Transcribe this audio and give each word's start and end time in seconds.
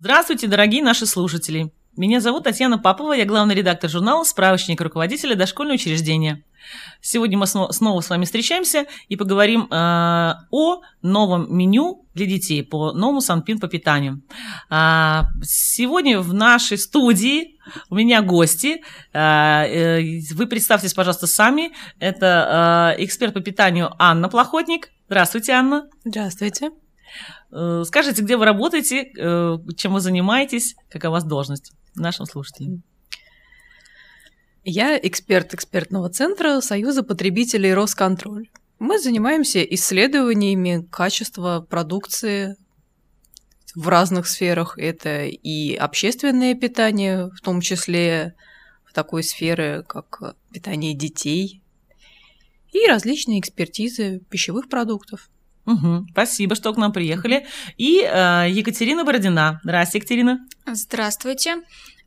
Здравствуйте, 0.00 0.46
дорогие 0.46 0.80
наши 0.80 1.06
слушатели! 1.06 1.72
Меня 1.96 2.20
зовут 2.20 2.44
Татьяна 2.44 2.78
Папова, 2.78 3.14
я 3.14 3.24
главный 3.24 3.56
редактор 3.56 3.90
журнала 3.90 4.22
«Справочник 4.22 4.80
руководителя 4.80 5.34
дошкольного 5.34 5.74
учреждения». 5.74 6.44
Сегодня 7.00 7.36
мы 7.36 7.48
снова 7.48 8.00
с 8.00 8.08
вами 8.08 8.24
встречаемся 8.24 8.86
и 9.08 9.16
поговорим 9.16 9.66
э, 9.68 10.34
о 10.52 10.82
новом 11.02 11.52
меню 11.52 12.06
для 12.14 12.26
детей 12.26 12.62
по 12.62 12.92
новому 12.92 13.20
Санпин 13.20 13.58
по 13.58 13.66
питанию. 13.66 14.22
А, 14.70 15.30
сегодня 15.42 16.20
в 16.20 16.32
нашей 16.32 16.78
студии 16.78 17.58
у 17.90 17.96
меня 17.96 18.22
гости. 18.22 18.84
А, 19.12 19.64
э, 19.64 20.20
вы 20.34 20.46
представьтесь, 20.46 20.94
пожалуйста, 20.94 21.26
сами. 21.26 21.72
Это 21.98 22.94
э, 22.96 23.02
эксперт 23.02 23.34
по 23.34 23.40
питанию 23.40 23.90
Анна 23.98 24.28
Плохотник. 24.28 24.90
Здравствуйте, 25.08 25.54
Анна. 25.54 25.88
Здравствуйте. 26.04 26.70
Э, 27.50 27.82
скажите, 27.86 28.22
где 28.22 28.36
вы 28.36 28.44
работаете, 28.44 29.10
э, 29.16 29.58
чем 29.76 29.94
вы 29.94 30.00
занимаетесь, 30.00 30.74
какая 30.90 31.08
у 31.08 31.12
вас 31.12 31.24
должность 31.24 31.72
нашим 31.94 32.26
слушателям? 32.26 32.82
Я 34.64 34.98
эксперт 34.98 35.54
экспертного 35.54 36.10
центра 36.10 36.60
Союза 36.60 37.02
потребителей 37.02 37.72
Росконтроль. 37.72 38.50
Мы 38.78 38.98
занимаемся 38.98 39.62
исследованиями 39.62 40.86
качества 40.90 41.66
продукции 41.68 42.56
в 43.74 43.88
разных 43.88 44.26
сферах. 44.26 44.76
Это 44.78 45.24
и 45.24 45.74
общественное 45.74 46.54
питание, 46.54 47.30
в 47.30 47.40
том 47.40 47.60
числе 47.60 48.34
в 48.84 48.92
такой 48.92 49.22
сфере, 49.22 49.84
как 49.86 50.36
питание 50.52 50.94
детей, 50.94 51.62
и 52.72 52.86
различные 52.86 53.40
экспертизы 53.40 54.20
пищевых 54.30 54.68
продуктов. 54.68 55.30
Угу. 55.68 56.06
Спасибо, 56.12 56.54
что 56.54 56.72
к 56.72 56.78
нам 56.78 56.92
приехали. 56.92 57.46
И 57.76 58.00
э, 58.00 58.46
Екатерина 58.48 59.04
Бородина. 59.04 59.60
Здравствуйте, 59.62 59.98
Екатерина. 59.98 60.46
Здравствуйте. 60.66 61.56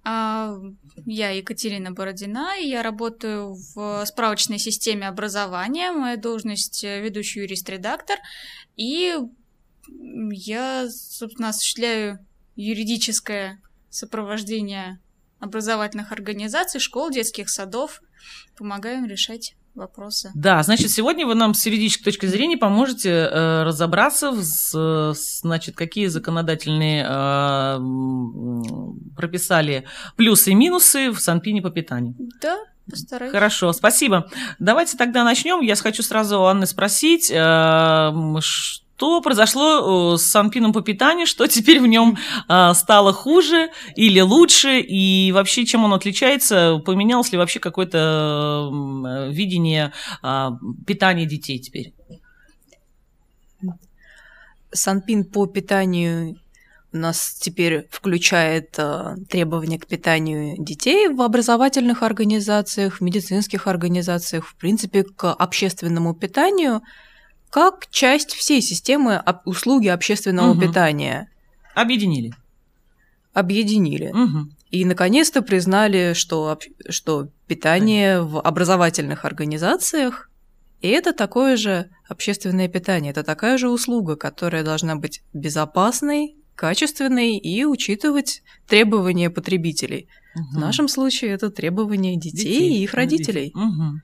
А, 0.04 0.58
я 1.06 1.30
Екатерина 1.30 1.92
Бородина, 1.92 2.60
и 2.60 2.68
я 2.68 2.82
работаю 2.82 3.56
в 3.76 4.04
справочной 4.08 4.58
системе 4.58 5.08
образования. 5.08 5.92
Моя 5.92 6.18
должность 6.18 6.84
э, 6.84 7.02
ведущий 7.02 7.42
юрист-редактор. 7.42 8.18
И 8.78 9.16
я, 9.88 10.90
собственно, 10.90 11.50
осуществляю 11.50 12.18
юридическое 12.56 13.62
сопровождение 13.92 15.00
образовательных 15.40 16.12
организаций, 16.12 16.80
школ, 16.80 17.12
детских 17.12 17.48
садов. 17.50 18.02
Помогаю 18.58 19.00
им 19.00 19.06
решать 19.06 19.56
вопросы. 19.76 20.32
Да, 20.36 20.62
значит, 20.64 20.92
сегодня 20.92 21.26
вы 21.26 21.36
нам 21.36 21.54
с 21.54 21.66
юридической 21.66 22.04
точки 22.06 22.26
зрения 22.26 22.58
поможете 22.58 23.10
э, 23.10 23.64
разобраться, 23.64 24.32
в, 24.32 25.14
значит, 25.14 25.76
какие 25.76 26.08
законодательные 26.08 27.06
э, 27.08 27.80
прописали 29.16 29.86
плюсы 30.16 30.52
и 30.52 30.56
минусы 30.56 31.12
в 31.12 31.20
Санпине 31.20 31.62
по 31.62 31.70
питанию. 31.70 32.16
Да, 32.42 32.58
Постараюсь. 32.90 33.32
Хорошо, 33.32 33.72
спасибо. 33.74 34.30
Давайте 34.60 34.98
тогда 34.98 35.24
начнем. 35.24 35.62
Я 35.62 35.76
хочу 35.76 36.04
сразу 36.04 36.40
у 36.40 36.44
Анны 36.44 36.66
спросить, 36.66 37.32
э, 37.32 38.12
что 39.02 39.20
произошло 39.20 40.14
э, 40.14 40.18
с 40.20 40.30
санпином 40.30 40.74
по 40.74 40.82
питанию, 40.82 41.26
что 41.26 41.48
теперь 41.48 41.80
в 41.80 41.88
нем 41.88 42.20
а, 42.48 42.76
стало 42.76 43.14
хуже 43.14 43.72
или 43.96 44.20
лучше, 44.20 44.80
и 44.80 45.32
вообще 45.32 45.66
чем 45.66 45.84
он 45.86 45.94
отличается, 45.96 46.80
поменялось 46.86 47.32
ли 47.32 47.40
вообще 47.40 47.60
какое-то 47.60 48.70
видение 49.32 49.92
а, 50.22 50.52
питания 50.86 51.26
детей 51.26 51.58
теперь? 51.58 51.96
Санпин 54.72 55.26
по 55.26 55.48
питанию 55.48 56.38
у 56.94 56.98
нас 56.98 57.34
теперь 57.42 57.88
включает 57.90 58.76
э, 58.78 59.16
требования 59.30 59.80
к 59.80 59.88
питанию 59.88 60.64
детей 60.64 61.08
в 61.08 61.24
образовательных 61.24 62.04
организациях, 62.04 62.98
в 62.98 63.02
медицинских 63.02 63.66
организациях, 63.66 64.46
в 64.46 64.56
принципе, 64.58 65.04
к 65.04 65.34
общественному 65.34 66.14
питанию– 66.14 66.84
как 67.52 67.88
часть 67.92 68.34
всей 68.34 68.62
системы 68.62 69.22
услуги 69.46 69.88
общественного 69.88 70.52
угу. 70.52 70.62
питания. 70.62 71.30
Объединили. 71.76 72.34
Объединили. 73.34 74.08
Угу. 74.08 74.50
И 74.72 74.86
наконец-то 74.86 75.42
признали, 75.44 76.14
что, 76.14 76.58
что 76.90 77.28
питание 77.48 78.22
в 78.22 78.40
образовательных 78.42 79.26
организациях 79.26 80.30
и 80.82 80.88
это 80.88 81.14
такое 81.14 81.58
же 81.58 81.90
общественное 82.10 82.68
питание, 82.68 83.12
это 83.12 83.24
такая 83.24 83.58
же 83.58 83.70
услуга, 83.70 84.16
которая 84.16 84.64
должна 84.64 84.96
быть 84.96 85.22
безопасной, 85.32 86.36
качественной 86.56 87.38
и 87.38 87.66
учитывать 87.66 88.42
требования 88.68 89.30
потребителей. 89.30 90.08
Угу. 90.36 90.58
В 90.58 90.60
нашем 90.60 90.88
случае 90.88 91.32
это 91.32 91.52
требования 91.52 92.16
детей, 92.16 92.46
детей 92.46 92.80
и 92.80 92.84
их 92.84 92.94
родителей. 92.96 93.52
Угу. 93.54 94.02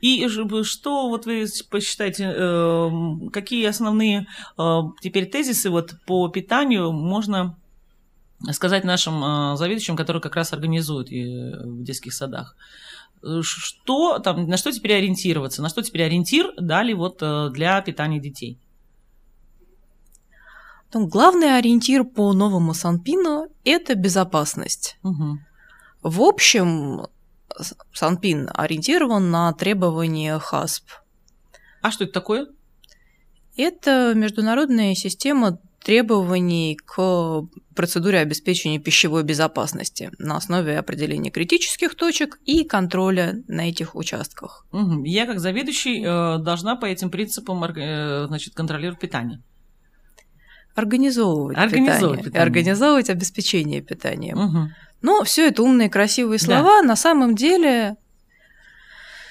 И 0.00 0.26
что 0.28 1.08
вот 1.08 1.26
вы 1.26 1.46
посчитаете, 1.70 2.24
эм, 2.24 3.30
какие 3.30 3.66
основные 3.66 4.26
э, 4.58 4.78
теперь 5.00 5.26
тезисы 5.26 5.70
вот 5.70 5.94
по 6.06 6.28
питанию 6.28 6.92
можно 6.92 7.58
сказать 8.52 8.84
нашим 8.84 9.22
э, 9.24 9.56
заведующим, 9.56 9.96
которые 9.96 10.20
как 10.20 10.36
раз 10.36 10.52
организуют 10.52 11.08
в 11.08 11.82
детских 11.82 12.12
садах? 12.12 12.56
Что 13.40 14.18
там, 14.18 14.46
на 14.46 14.56
что 14.56 14.70
теперь 14.70 14.94
ориентироваться? 14.98 15.62
На 15.62 15.68
что 15.68 15.82
теперь 15.82 16.04
ориентир 16.04 16.52
дали 16.58 16.92
вот 16.92 17.18
э, 17.22 17.50
для 17.50 17.80
питания 17.80 18.20
детей? 18.20 18.58
Ну, 20.94 21.06
главный 21.08 21.58
ориентир 21.58 22.04
по 22.04 22.32
новому 22.32 22.72
Санпину– 22.72 23.48
это 23.64 23.94
безопасность. 23.94 24.98
Угу. 25.02 25.38
В 26.02 26.22
общем, 26.22 27.06
Санпин 27.92 28.50
ориентирован 28.52 29.30
на 29.30 29.52
требования 29.52 30.38
ХАСП. 30.38 30.90
А 31.82 31.90
что 31.90 32.04
это 32.04 32.12
такое? 32.12 32.46
Это 33.56 34.12
международная 34.14 34.94
система 34.94 35.58
требований 35.86 36.76
к 36.84 37.42
процедуре 37.76 38.18
обеспечения 38.18 38.80
пищевой 38.80 39.22
безопасности 39.22 40.10
на 40.18 40.36
основе 40.36 40.78
определения 40.78 41.30
критических 41.30 41.94
точек 41.94 42.40
и 42.44 42.64
контроля 42.64 43.44
на 43.46 43.68
этих 43.68 43.94
участках. 43.94 44.66
Угу. 44.72 45.04
Я 45.04 45.26
как 45.26 45.38
заведующий 45.38 46.02
э, 46.02 46.38
должна 46.38 46.74
по 46.74 46.86
этим 46.86 47.08
принципам 47.08 47.62
э, 47.62 48.26
значит, 48.26 48.54
контролировать 48.54 48.98
питание. 48.98 49.40
Организовывать, 50.74 51.56
организовывать 51.56 52.18
питание, 52.18 52.24
питание. 52.24 52.42
Организовывать 52.42 53.10
обеспечение 53.10 53.80
питанием. 53.80 54.38
Угу. 54.38 54.68
Но 55.02 55.24
все 55.24 55.48
это 55.48 55.62
умные, 55.62 55.88
красивые 55.88 56.38
слова. 56.38 56.80
Да. 56.80 56.82
На 56.82 56.96
самом 56.96 57.34
деле, 57.34 57.96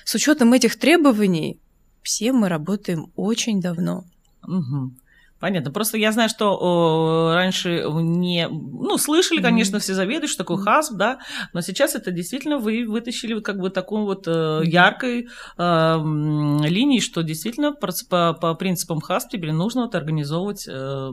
с 0.04 0.16
учетом 0.16 0.54
этих 0.54 0.78
требований, 0.78 1.60
все 2.02 2.32
мы 2.32 2.50
работаем 2.50 3.12
очень 3.16 3.62
давно. 3.62 4.06
Угу. 4.44 4.92
Понятно. 5.40 5.72
Просто 5.72 5.98
я 5.98 6.12
знаю, 6.14 6.30
что 6.30 6.58
о, 6.60 7.34
раньше 7.34 7.86
не... 7.92 8.48
Ну, 8.48 8.98
слышали, 8.98 9.42
конечно, 9.42 9.78
mm-hmm. 9.78 9.82
все 9.82 9.94
заведующие, 9.94 10.34
что 10.34 10.44
такое 10.44 10.58
ХАССП, 10.58 10.94
да, 10.94 11.20
но 11.52 11.62
сейчас 11.62 11.94
это 11.94 12.12
действительно 12.12 12.58
вы 12.58 12.86
вытащили 12.88 13.34
вот 13.34 13.44
как 13.44 13.60
бы 13.60 13.70
такой 13.70 14.04
вот 14.04 14.28
э, 14.28 14.62
яркой 14.64 15.28
э, 15.58 15.98
линии, 15.98 17.00
что 17.00 17.22
действительно 17.22 17.74
по, 17.74 17.90
по, 18.10 18.34
по 18.34 18.56
принципам 18.56 19.02
ХАССП 19.02 19.32
теперь 19.32 19.52
нужно 19.52 19.84
вот 19.84 19.96
организовывать 19.96 20.68
э, 20.70 21.12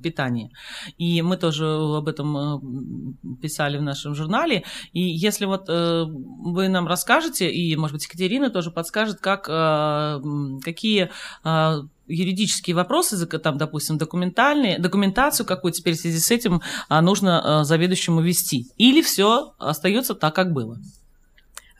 питание. 0.00 0.50
И 0.96 1.20
мы 1.22 1.36
тоже 1.36 1.66
об 1.66 2.06
этом 2.06 2.36
э, 2.36 3.36
писали 3.42 3.78
в 3.78 3.82
нашем 3.82 4.14
журнале. 4.14 4.62
И 4.92 5.00
если 5.00 5.44
вот 5.44 5.68
э, 5.68 6.04
вы 6.06 6.68
нам 6.68 6.86
расскажете, 6.86 7.50
и, 7.50 7.74
может 7.74 7.94
быть, 7.94 8.04
Екатерина 8.04 8.50
тоже 8.50 8.70
подскажет, 8.70 9.18
как, 9.20 9.48
э, 9.48 10.20
какие 10.62 11.10
э, 11.44 11.80
юридические 12.08 12.76
вопросы, 12.76 13.26
там, 13.26 13.58
допустим, 13.58 13.98
документальные, 13.98 14.78
документацию 14.78 15.46
какую 15.46 15.72
теперь 15.72 15.94
в 15.94 16.00
связи 16.00 16.18
с 16.18 16.30
этим 16.30 16.62
а, 16.88 17.02
нужно 17.02 17.60
а, 17.60 17.64
заведующему 17.64 18.20
вести? 18.20 18.66
Или 18.76 19.02
все 19.02 19.54
остается 19.58 20.14
так, 20.14 20.34
как 20.34 20.52
было? 20.52 20.78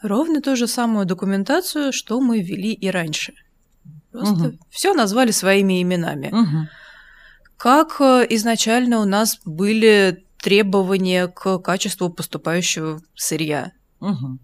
Ровно 0.03 0.41
ту 0.41 0.57
же 0.57 0.67
самую 0.67 1.07
документацию, 1.07 1.93
что 1.93 2.21
мы 2.21 2.41
ввели 2.41 2.73
и 2.73 2.91
раньше. 2.91 3.35
Просто 4.13 4.49
угу. 4.49 4.59
все 4.71 4.95
назвали 4.95 5.31
своими 5.31 5.83
именами. 5.83 6.29
Угу. 6.29 6.69
Как 7.57 8.01
э, 8.01 8.27
изначально 8.31 9.01
у 9.01 9.05
нас 9.05 9.39
были 9.45 10.25
требования 10.39 11.29
к 11.29 11.59
качеству 11.59 12.11
поступающего 12.11 13.01
сырья. 13.15 13.73
Угу. 14.01 14.39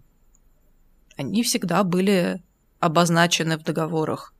Они 1.17 1.43
всегда 1.43 1.83
были 1.83 2.41
обозначены 2.79 3.57
в 3.57 3.63
договорах 3.63 4.33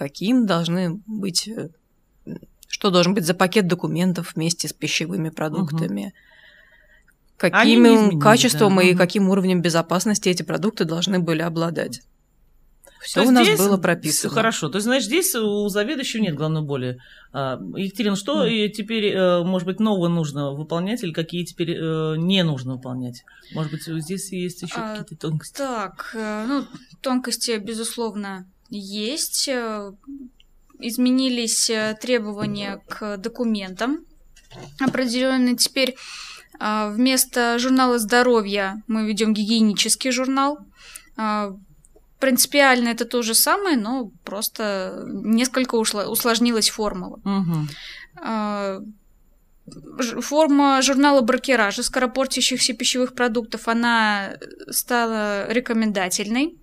каким 0.00 0.46
должны 0.46 1.02
быть, 1.06 1.46
э, 1.46 1.68
что 2.68 2.90
должен 2.90 3.12
быть 3.12 3.26
за 3.26 3.34
пакет 3.34 3.66
документов 3.66 4.32
вместе 4.34 4.66
с 4.66 4.72
пищевыми 4.72 5.28
продуктами. 5.28 6.06
Угу. 6.06 6.12
Каким 7.36 8.18
качеством 8.18 8.76
да. 8.76 8.82
и 8.82 8.94
каким 8.94 9.28
уровнем 9.28 9.60
безопасности 9.60 10.30
эти 10.30 10.42
продукты 10.42 10.86
должны 10.86 11.18
были 11.18 11.42
обладать. 11.42 12.00
Все 13.02 13.26
у 13.26 13.30
нас 13.30 13.46
было 13.58 13.76
прописано. 13.76 14.32
Хорошо. 14.32 14.70
То 14.70 14.76
есть, 14.76 14.86
значит, 14.86 15.04
здесь 15.04 15.34
у 15.34 15.68
заведующего 15.68 16.22
нет 16.22 16.34
головной 16.34 16.62
боли. 16.62 16.98
А, 17.32 17.60
Екатерина, 17.76 18.16
что 18.16 18.46
mm. 18.46 18.68
теперь, 18.70 19.06
э, 19.12 19.42
может 19.42 19.66
быть, 19.66 19.80
нового 19.80 20.08
нужно 20.08 20.52
выполнять 20.52 21.02
или 21.02 21.12
какие 21.12 21.44
теперь 21.44 21.72
э, 21.72 22.16
не 22.16 22.42
нужно 22.42 22.76
выполнять? 22.76 23.22
Может 23.54 23.72
быть, 23.72 23.82
здесь 23.84 24.32
есть 24.32 24.62
еще 24.62 24.76
а, 24.76 24.96
какие-то 24.96 25.28
тонкости? 25.28 25.58
Так, 25.58 26.10
ну, 26.14 26.66
тонкости, 27.02 27.58
безусловно, 27.58 28.46
есть. 28.70 29.48
Изменились 30.78 31.70
требования 32.00 32.82
к 32.88 33.16
документам 33.18 34.04
определенные. 34.80 35.56
Теперь 35.56 35.96
вместо 36.58 37.58
журнала 37.58 37.98
здоровья 37.98 38.82
мы 38.86 39.06
ведем 39.06 39.34
гигиенический 39.34 40.10
журнал 40.10 40.58
принципиально 42.20 42.90
это 42.90 43.04
то 43.06 43.22
же 43.22 43.34
самое, 43.34 43.76
но 43.76 44.10
просто 44.24 45.04
несколько 45.06 45.74
усложнилась 45.76 46.70
формула. 46.70 47.18
Угу. 47.24 47.66
Форма 50.20 50.82
журнала 50.82 51.20
бракеража 51.22 51.82
скоропортящихся 51.82 52.74
пищевых 52.74 53.14
продуктов, 53.14 53.68
она 53.68 54.36
стала 54.70 55.50
рекомендательной. 55.50 56.56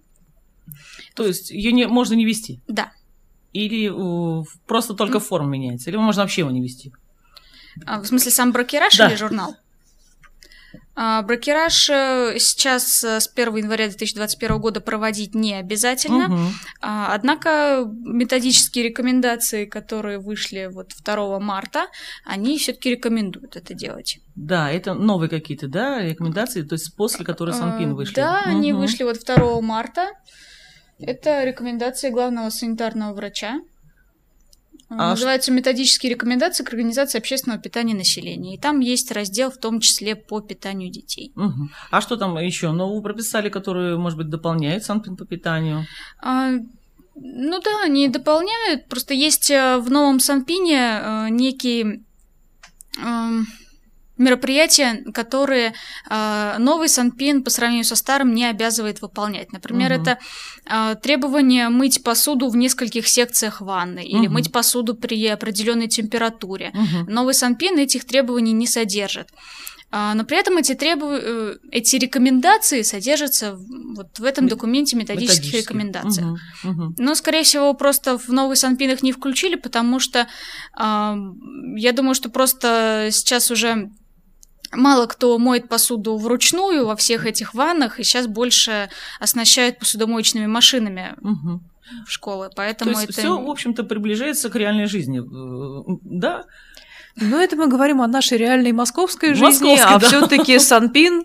То 1.17 1.25
есть 1.25 1.49
ее 1.49 1.71
не, 1.71 1.87
можно 1.87 2.13
не 2.13 2.25
вести? 2.25 2.61
Да. 2.67 2.91
Или 3.51 3.89
uh, 3.89 4.45
просто 4.67 4.93
только 4.93 5.19
форма 5.19 5.49
меняется? 5.49 5.89
Или 5.89 5.97
можно 5.97 6.21
вообще 6.21 6.41
его 6.41 6.51
не 6.51 6.61
вести? 6.61 6.93
А, 7.87 7.99
в 7.99 8.05
смысле, 8.05 8.31
сам 8.31 8.51
бракераж 8.51 8.95
да. 8.95 9.07
или 9.07 9.15
журнал? 9.15 9.55
А, 10.95 11.23
брокераж 11.23 11.89
э, 11.89 12.35
сейчас 12.39 13.03
э, 13.03 13.19
с 13.19 13.31
1 13.35 13.55
января 13.55 13.87
2021 13.87 14.59
года 14.59 14.79
проводить 14.79 15.33
не 15.33 15.55
обязательно. 15.55 16.25
Угу. 16.25 16.53
Однако 16.81 17.83
методические 17.87 18.85
рекомендации, 18.85 19.65
которые 19.65 20.19
вышли 20.19 20.69
вот 20.71 20.91
2 21.03 21.39
марта, 21.39 21.87
они 22.25 22.59
все-таки 22.59 22.91
рекомендуют 22.91 23.55
это 23.55 23.73
делать. 23.73 24.19
Да, 24.35 24.71
это 24.71 24.93
новые 24.93 25.29
какие-то, 25.29 25.67
да, 25.67 25.99
рекомендации, 26.01 26.61
то 26.61 26.73
есть 26.73 26.95
после 26.95 27.25
которой 27.25 27.53
Санпин 27.55 27.95
вышли. 27.95 28.13
Да, 28.13 28.41
угу. 28.41 28.51
они 28.51 28.73
вышли 28.73 29.03
вот 29.03 29.17
2 29.23 29.61
марта. 29.61 30.11
Это 30.99 31.43
рекомендации 31.43 32.09
главного 32.09 32.49
санитарного 32.49 33.13
врача. 33.13 33.59
А 34.89 35.09
Называются 35.09 35.51
методические 35.51 36.13
рекомендации 36.13 36.63
к 36.63 36.69
организации 36.69 37.17
общественного 37.17 37.61
питания 37.61 37.93
населения. 37.93 38.55
И 38.55 38.57
там 38.57 38.79
есть 38.79 39.11
раздел, 39.11 39.51
в 39.51 39.57
том 39.57 39.81
числе 39.81 40.15
по 40.15 40.39
питанию 40.39 40.89
детей. 40.89 41.33
Угу. 41.35 41.69
А 41.91 41.99
что 41.99 42.15
там 42.15 42.37
еще 42.37 42.71
нового 42.71 43.01
прописали, 43.01 43.49
которые, 43.49 43.97
может 43.97 44.17
быть, 44.17 44.29
дополняют 44.29 44.85
Санпин 44.85 45.17
по 45.17 45.25
питанию? 45.25 45.85
А, 46.21 46.51
ну 47.15 47.61
да, 47.61 47.83
они 47.83 48.07
дополняют. 48.07 48.87
Просто 48.87 49.13
есть 49.13 49.51
э, 49.51 49.77
в 49.77 49.91
новом 49.91 50.21
Санпине 50.21 50.77
э, 50.77 51.27
некий 51.31 52.05
эм, 53.03 53.47
мероприятия, 54.17 55.03
которые 55.13 55.73
э, 56.09 56.55
новый 56.59 56.89
Санпин 56.89 57.43
по 57.43 57.49
сравнению 57.49 57.85
со 57.85 57.95
старым 57.95 58.33
не 58.33 58.45
обязывает 58.45 59.01
выполнять. 59.01 59.51
Например, 59.51 59.91
угу. 59.91 60.01
это 60.01 60.19
э, 60.65 60.95
требование 61.01 61.69
мыть 61.69 62.03
посуду 62.03 62.49
в 62.49 62.55
нескольких 62.55 63.07
секциях 63.07 63.61
ванны 63.61 64.01
угу. 64.01 64.09
или 64.09 64.27
мыть 64.27 64.51
посуду 64.51 64.95
при 64.95 65.27
определенной 65.27 65.87
температуре. 65.87 66.71
Угу. 66.73 67.11
Новый 67.11 67.33
Санпин 67.33 67.77
этих 67.77 68.05
требований 68.05 68.53
не 68.53 68.67
содержит. 68.67 69.29
А, 69.89 70.13
но 70.15 70.25
при 70.25 70.37
этом 70.37 70.57
эти, 70.57 70.73
требов... 70.73 71.11
Э, 71.13 71.55
эти 71.71 71.95
рекомендации 71.95 72.81
содержатся 72.81 73.57
вот 73.95 74.19
в 74.19 74.23
этом 74.23 74.47
документе 74.47 74.97
методических 74.97 75.53
рекомендаций. 75.53 76.25
Угу, 76.25 76.69
угу. 76.69 76.95
Но, 76.97 77.15
скорее 77.15 77.43
всего, 77.43 77.73
просто 77.73 78.17
в 78.17 78.27
новый 78.27 78.57
Санпин 78.57 78.91
их 78.91 79.01
не 79.01 79.13
включили, 79.13 79.55
потому 79.55 79.99
что 79.99 80.27
э, 80.77 81.15
я 81.77 81.91
думаю, 81.93 82.15
что 82.15 82.29
просто 82.29 83.09
сейчас 83.11 83.49
уже 83.49 83.89
Мало 84.73 85.07
кто 85.07 85.37
моет 85.37 85.69
посуду 85.69 86.17
вручную 86.17 86.85
во 86.85 86.95
всех 86.95 87.25
этих 87.25 87.53
ваннах, 87.53 87.99
и 87.99 88.03
сейчас 88.03 88.27
больше 88.27 88.89
оснащают 89.19 89.79
посудомоечными 89.79 90.45
машинами 90.45 91.15
угу. 91.21 91.61
в 92.05 92.11
школы, 92.11 92.49
поэтому 92.55 92.93
То 92.93 92.99
есть 92.99 93.11
это... 93.11 93.19
все, 93.19 93.39
в 93.39 93.49
общем-то, 93.49 93.83
приближается 93.83 94.49
к 94.49 94.55
реальной 94.55 94.85
жизни, 94.85 95.19
э, 95.19 95.97
да? 96.03 96.45
Но 97.19 97.41
это 97.41 97.55
мы 97.55 97.67
говорим 97.67 98.01
о 98.01 98.07
нашей 98.07 98.37
реальной 98.37 98.71
московской 98.71 99.33
жизни, 99.33 99.71
Московской, 99.71 99.95
а 99.95 99.99
да. 99.99 100.07
все-таки 100.07 100.59
Санпин 100.59 101.23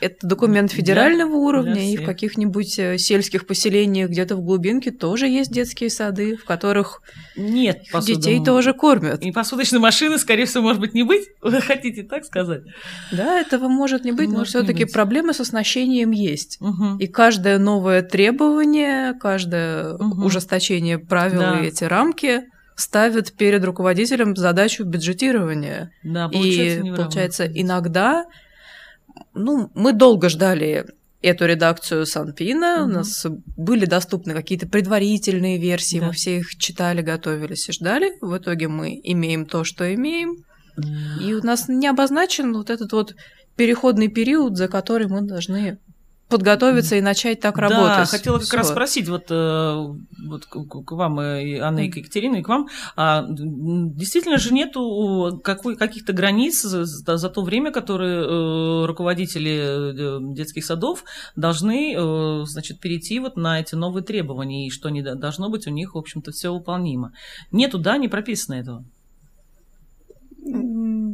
это 0.00 0.26
документ 0.26 0.70
федерального 0.70 1.30
для, 1.30 1.38
уровня, 1.38 1.74
для 1.74 1.82
и 1.82 1.96
в 1.96 2.04
каких-нибудь 2.04 2.78
э, 2.78 2.98
сельских 2.98 3.46
поселениях 3.46 4.10
где-то 4.10 4.36
в 4.36 4.42
глубинке 4.42 4.90
тоже 4.90 5.26
есть 5.26 5.50
детские 5.50 5.90
сады, 5.90 6.36
в 6.36 6.44
которых 6.44 7.02
нет 7.36 7.82
детей 8.02 8.42
тоже 8.44 8.74
кормят. 8.74 9.22
И 9.22 9.32
посудочной 9.32 9.80
машины, 9.80 10.18
скорее 10.18 10.46
всего, 10.46 10.62
может 10.62 10.80
быть, 10.80 10.94
не 10.94 11.02
быть. 11.02 11.24
Вы 11.42 11.60
хотите 11.60 12.02
так 12.02 12.24
сказать? 12.24 12.62
Да, 13.10 13.40
этого 13.40 13.68
может 13.68 14.04
не 14.04 14.12
быть, 14.12 14.28
может 14.28 14.38
но 14.38 14.44
все-таки 14.44 14.84
проблемы 14.84 15.32
с 15.32 15.40
оснащением 15.40 16.10
есть. 16.10 16.58
Угу. 16.60 16.98
И 16.98 17.06
каждое 17.06 17.58
новое 17.58 18.02
требование, 18.02 19.14
каждое 19.14 19.94
угу. 19.94 20.26
ужесточение 20.26 20.98
правил 20.98 21.40
да. 21.40 21.60
и 21.60 21.66
эти 21.66 21.84
рамки 21.84 22.44
ставят 22.76 23.32
перед 23.32 23.64
руководителем 23.64 24.36
задачу 24.36 24.84
бюджетирования. 24.84 25.90
Да, 26.04 26.28
получается, 26.28 26.86
и 26.86 26.94
получается 26.94 27.46
иногда 27.46 28.26
ну, 29.34 29.70
мы 29.74 29.92
долго 29.92 30.28
ждали 30.28 30.86
эту 31.22 31.46
редакцию 31.46 32.06
Санпина. 32.06 32.82
Угу. 32.82 32.84
У 32.84 32.92
нас 32.92 33.26
были 33.56 33.86
доступны 33.86 34.34
какие-то 34.34 34.68
предварительные 34.68 35.58
версии, 35.58 35.98
да. 35.98 36.06
мы 36.06 36.12
все 36.12 36.38
их 36.38 36.56
читали, 36.56 37.02
готовились 37.02 37.68
и 37.68 37.72
ждали. 37.72 38.12
В 38.20 38.36
итоге 38.36 38.68
мы 38.68 39.00
имеем 39.02 39.46
то, 39.46 39.64
что 39.64 39.92
имеем. 39.94 40.44
И 41.22 41.32
у 41.32 41.42
нас 41.42 41.68
не 41.68 41.86
обозначен 41.86 42.52
вот 42.52 42.68
этот 42.68 42.92
вот 42.92 43.14
переходный 43.56 44.08
период, 44.08 44.58
за 44.58 44.68
который 44.68 45.06
мы 45.06 45.22
должны 45.22 45.78
подготовиться 46.28 46.96
и 46.96 47.00
начать 47.00 47.40
так 47.40 47.56
работать. 47.56 47.96
Да, 47.98 48.04
хотела 48.04 48.38
как 48.38 48.46
Всё. 48.46 48.56
раз 48.56 48.70
спросить 48.70 49.08
вот, 49.08 49.26
э, 49.30 49.94
вот 50.26 50.46
к, 50.46 50.92
вам, 50.92 51.20
и 51.20 51.56
Анна 51.58 51.80
и 51.80 51.86
Екатерина, 51.86 52.36
и 52.36 52.42
к 52.42 52.48
вам. 52.48 52.68
А, 52.96 53.24
действительно 53.28 54.38
же 54.38 54.52
нету 54.52 55.40
какой, 55.44 55.76
каких-то 55.76 56.12
границ 56.12 56.62
за, 56.62 57.16
за 57.16 57.30
то 57.30 57.42
время, 57.42 57.70
которое 57.70 58.22
э, 58.22 58.86
руководители 58.86 59.52
э, 59.52 60.18
детских 60.34 60.64
садов 60.64 61.04
должны 61.36 61.94
значит, 62.46 62.80
перейти 62.80 63.20
вот 63.20 63.36
на 63.36 63.60
эти 63.60 63.74
новые 63.74 64.02
требования, 64.02 64.66
и 64.66 64.70
что 64.70 64.88
не 64.90 65.02
должно 65.02 65.48
быть 65.48 65.66
у 65.66 65.70
них, 65.70 65.94
в 65.94 65.98
общем-то, 65.98 66.32
все 66.32 66.52
выполнимо. 66.52 67.12
Нету, 67.52 67.78
да, 67.78 67.96
не 67.98 68.08
прописано 68.08 68.54
этого? 68.54 68.84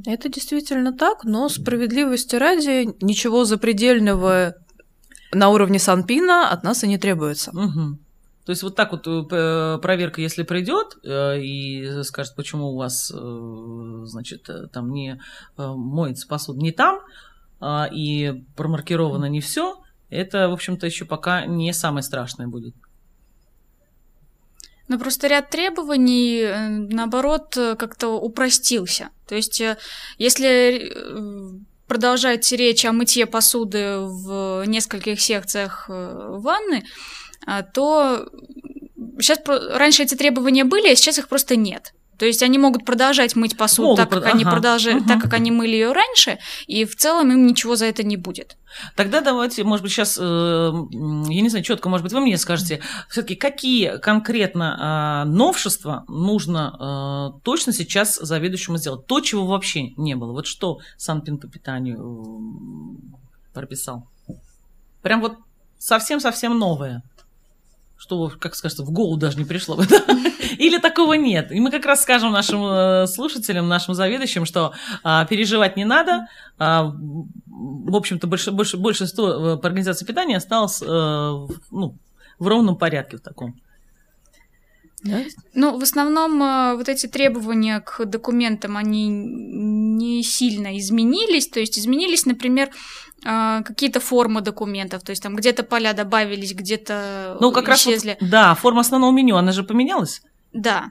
Это 0.06 0.28
действительно 0.28 0.92
так, 0.92 1.24
но 1.24 1.48
справедливости 1.48 2.36
ради 2.36 2.88
ничего 3.02 3.44
запредельного 3.44 4.54
на 5.32 5.48
уровне 5.48 5.78
Санпина 5.78 6.50
от 6.50 6.62
нас 6.62 6.84
и 6.84 6.88
не 6.88 6.98
требуется. 6.98 7.50
Угу. 7.50 7.98
То 8.44 8.50
есть 8.50 8.62
вот 8.64 8.74
так 8.74 8.90
вот 8.90 9.06
э, 9.06 9.78
проверка, 9.80 10.20
если 10.20 10.42
придет 10.42 10.96
э, 11.04 11.40
и 11.40 12.02
скажет, 12.02 12.34
почему 12.34 12.70
у 12.70 12.76
вас, 12.76 13.12
э, 13.14 14.02
значит, 14.04 14.48
там 14.72 14.90
не 14.90 15.20
моется 15.56 16.26
посуда 16.26 16.58
не 16.60 16.72
там, 16.72 17.00
а, 17.60 17.88
и 17.92 18.42
промаркировано 18.56 19.26
не 19.26 19.40
все, 19.40 19.80
это, 20.10 20.48
в 20.48 20.52
общем-то, 20.52 20.86
еще 20.86 21.04
пока 21.04 21.46
не 21.46 21.72
самое 21.72 22.02
страшное 22.02 22.48
будет. 22.48 22.74
Ну, 24.88 24.98
просто 24.98 25.28
ряд 25.28 25.48
требований, 25.48 26.44
наоборот, 26.92 27.54
как-то 27.54 28.20
упростился. 28.20 29.10
То 29.28 29.36
есть, 29.36 29.62
если 30.18 30.92
продолжать 31.92 32.50
речь 32.52 32.86
о 32.86 32.92
мытье 32.92 33.26
посуды 33.26 33.98
в 33.98 34.64
нескольких 34.64 35.20
секциях 35.20 35.84
э, 35.90 36.36
ванны, 36.38 36.84
а, 37.46 37.62
то 37.62 38.30
сейчас 39.20 39.40
раньше 39.46 40.04
эти 40.04 40.14
требования 40.14 40.64
были, 40.64 40.90
а 40.90 40.96
сейчас 40.96 41.18
их 41.18 41.28
просто 41.28 41.54
нет. 41.54 41.92
То 42.22 42.26
есть 42.26 42.40
они 42.44 42.56
могут 42.56 42.84
продолжать 42.84 43.34
мыть 43.34 43.56
посуду 43.56 43.88
могут, 43.88 43.98
так, 43.98 44.10
как 44.10 44.22
ага, 44.22 44.34
они 44.34 44.44
продолжали, 44.44 44.98
ага. 44.98 45.08
так, 45.08 45.22
как 45.22 45.32
они 45.32 45.50
мыли 45.50 45.72
ее 45.72 45.90
раньше, 45.90 46.38
и 46.68 46.84
в 46.84 46.94
целом 46.94 47.32
им 47.32 47.48
ничего 47.48 47.74
за 47.74 47.86
это 47.86 48.04
не 48.04 48.16
будет. 48.16 48.56
Тогда 48.94 49.22
давайте, 49.22 49.64
может 49.64 49.82
быть, 49.82 49.90
сейчас, 49.90 50.16
э, 50.20 50.22
я 50.22 51.40
не 51.40 51.48
знаю, 51.48 51.64
четко, 51.64 51.88
может 51.88 52.04
быть, 52.04 52.12
вы 52.12 52.20
мне 52.20 52.38
скажете, 52.38 52.80
все-таки 53.10 53.34
какие 53.34 53.98
конкретно 53.98 55.24
э, 55.26 55.30
новшества 55.30 56.04
нужно 56.06 57.32
э, 57.34 57.40
точно 57.42 57.72
сейчас 57.72 58.14
заведующему 58.14 58.76
сделать? 58.76 59.04
То, 59.08 59.18
чего 59.18 59.44
вообще 59.44 59.88
не 59.96 60.14
было. 60.14 60.30
Вот 60.30 60.46
что 60.46 60.78
Санпин 60.98 61.38
по 61.38 61.48
питанию 61.48 63.00
прописал? 63.52 64.06
Прям 65.02 65.22
вот 65.22 65.38
совсем-совсем 65.76 66.56
новое 66.56 67.02
что, 68.02 68.32
как 68.40 68.56
скажется, 68.56 68.82
в 68.82 68.90
голову 68.90 69.16
даже 69.16 69.38
не 69.38 69.44
пришло 69.44 69.76
бы, 69.76 69.86
да? 69.86 70.02
Или 70.58 70.78
такого 70.78 71.14
нет. 71.14 71.52
И 71.52 71.60
мы 71.60 71.70
как 71.70 71.86
раз 71.86 72.02
скажем 72.02 72.32
нашим 72.32 72.64
э, 72.64 73.06
слушателям, 73.06 73.68
нашим 73.68 73.94
заведующим, 73.94 74.44
что 74.44 74.72
а, 75.02 75.24
переживать 75.24 75.76
не 75.76 75.84
надо. 75.84 76.26
А, 76.58 76.92
в 77.46 77.96
общем-то, 77.96 78.26
больше, 78.26 78.50
больше, 78.50 78.76
большинство 78.76 79.28
э, 79.28 79.56
по 79.56 79.68
организации 79.68 80.04
питания 80.04 80.36
осталось 80.36 80.82
а, 80.82 81.46
ну, 81.70 81.94
в 82.38 82.46
ровном 82.46 82.76
порядке 82.76 83.16
в 83.16 83.20
таком. 83.20 83.54
Да? 85.04 85.18
Ну, 85.54 85.78
в 85.78 85.82
основном 85.82 86.76
вот 86.76 86.88
эти 86.88 87.08
требования 87.08 87.80
к 87.80 88.04
документам, 88.04 88.76
они 88.76 89.08
не 89.08 90.22
сильно 90.22 90.78
изменились. 90.78 91.48
То 91.48 91.58
есть 91.58 91.76
изменились, 91.76 92.24
например, 92.24 92.70
какие-то 93.20 93.98
формы 93.98 94.42
документов. 94.42 95.02
То 95.02 95.10
есть 95.10 95.20
там 95.20 95.34
где-то 95.34 95.64
поля 95.64 95.92
добавились, 95.92 96.54
где-то 96.54 97.36
ну, 97.40 97.50
как 97.50 97.68
исчезли. 97.70 98.10
Раз 98.10 98.18
вот, 98.20 98.30
да, 98.30 98.54
форма 98.54 98.82
основного 98.82 99.10
меню, 99.10 99.34
она 99.34 99.50
же 99.50 99.64
поменялась? 99.64 100.22
Да. 100.52 100.90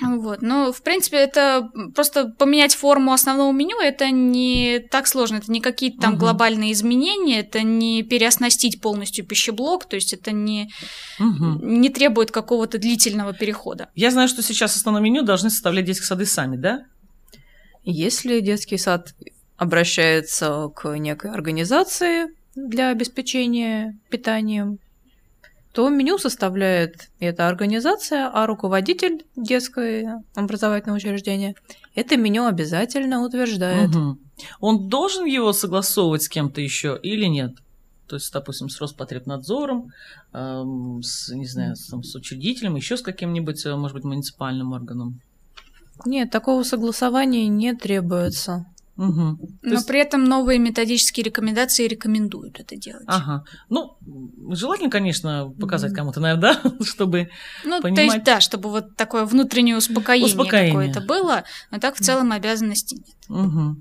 Вот, 0.00 0.40
ну, 0.40 0.72
в 0.72 0.82
принципе, 0.82 1.18
это 1.18 1.70
просто 1.94 2.28
поменять 2.38 2.74
форму 2.74 3.12
основного 3.12 3.52
меню, 3.52 3.78
это 3.80 4.10
не 4.10 4.80
так 4.90 5.06
сложно, 5.06 5.36
это 5.36 5.52
не 5.52 5.60
какие-то 5.60 6.00
там 6.00 6.14
угу. 6.14 6.20
глобальные 6.20 6.72
изменения, 6.72 7.40
это 7.40 7.62
не 7.62 8.02
переоснастить 8.02 8.80
полностью 8.80 9.26
пищеблок, 9.26 9.84
то 9.84 9.96
есть 9.96 10.14
это 10.14 10.32
не, 10.32 10.70
угу. 11.20 11.60
не 11.62 11.90
требует 11.90 12.30
какого-то 12.30 12.78
длительного 12.78 13.34
перехода. 13.34 13.90
Я 13.94 14.10
знаю, 14.10 14.28
что 14.28 14.42
сейчас 14.42 14.76
основное 14.76 15.02
меню 15.02 15.22
должны 15.22 15.50
составлять 15.50 15.84
детские 15.84 16.06
сады 16.06 16.24
сами, 16.24 16.56
да? 16.56 16.86
Если 17.84 18.40
детский 18.40 18.78
сад 18.78 19.14
обращается 19.56 20.68
к 20.74 20.96
некой 20.96 21.30
организации 21.32 22.28
для 22.54 22.88
обеспечения 22.88 23.98
питанием, 24.08 24.78
то 25.72 25.88
меню 25.88 26.18
составляет 26.18 27.10
эта 27.18 27.48
организация, 27.48 28.28
а 28.28 28.46
руководитель 28.46 29.24
детского 29.36 30.22
образовательного 30.34 30.98
учреждения 30.98 31.54
это 31.94 32.16
меню 32.16 32.46
обязательно 32.46 33.24
утверждает. 33.24 33.94
Угу. 33.94 34.18
Он 34.60 34.88
должен 34.88 35.24
его 35.24 35.52
согласовывать 35.52 36.22
с 36.22 36.28
кем-то 36.28 36.60
еще 36.60 36.98
или 37.02 37.26
нет? 37.26 37.54
То 38.06 38.16
есть, 38.16 38.32
допустим, 38.32 38.68
с 38.68 38.80
Роспотребнадзором, 38.80 39.90
эм, 40.34 41.02
с, 41.02 41.32
не 41.32 41.46
знаю, 41.46 41.76
с, 41.76 41.86
там, 41.88 42.02
с 42.02 42.14
учредителем, 42.14 42.76
еще 42.76 42.96
с 42.96 43.02
каким-нибудь, 43.02 43.64
э, 43.64 43.74
может 43.74 43.94
быть, 43.94 44.04
муниципальным 44.04 44.72
органом? 44.72 45.20
Нет, 46.04 46.30
такого 46.30 46.62
согласования 46.62 47.46
не 47.48 47.74
требуется. 47.74 48.66
Угу. 48.96 49.58
Но 49.62 49.72
есть... 49.72 49.86
при 49.86 50.00
этом 50.00 50.24
новые 50.24 50.58
методические 50.58 51.24
рекомендации 51.24 51.88
рекомендуют 51.88 52.60
это 52.60 52.76
делать. 52.76 53.04
Ага. 53.06 53.44
Ну, 53.70 53.96
желательно, 54.50 54.90
конечно, 54.90 55.52
показать 55.58 55.94
кому-то, 55.94 56.20
наверное, 56.20 56.54
да, 56.62 56.74
чтобы 56.84 57.30
Ну, 57.64 57.80
понимать... 57.80 57.96
то 57.96 58.02
есть, 58.02 58.24
да, 58.24 58.40
чтобы 58.40 58.68
вот 58.68 58.94
такое 58.96 59.24
внутреннее 59.24 59.76
успокоение, 59.76 60.28
успокоение. 60.28 60.72
какое-то 60.72 61.00
было, 61.00 61.44
но 61.70 61.78
так 61.78 61.96
в 61.96 62.00
целом 62.00 62.32
обязанности 62.32 62.96
нет. 62.96 63.16
Угу. 63.28 63.76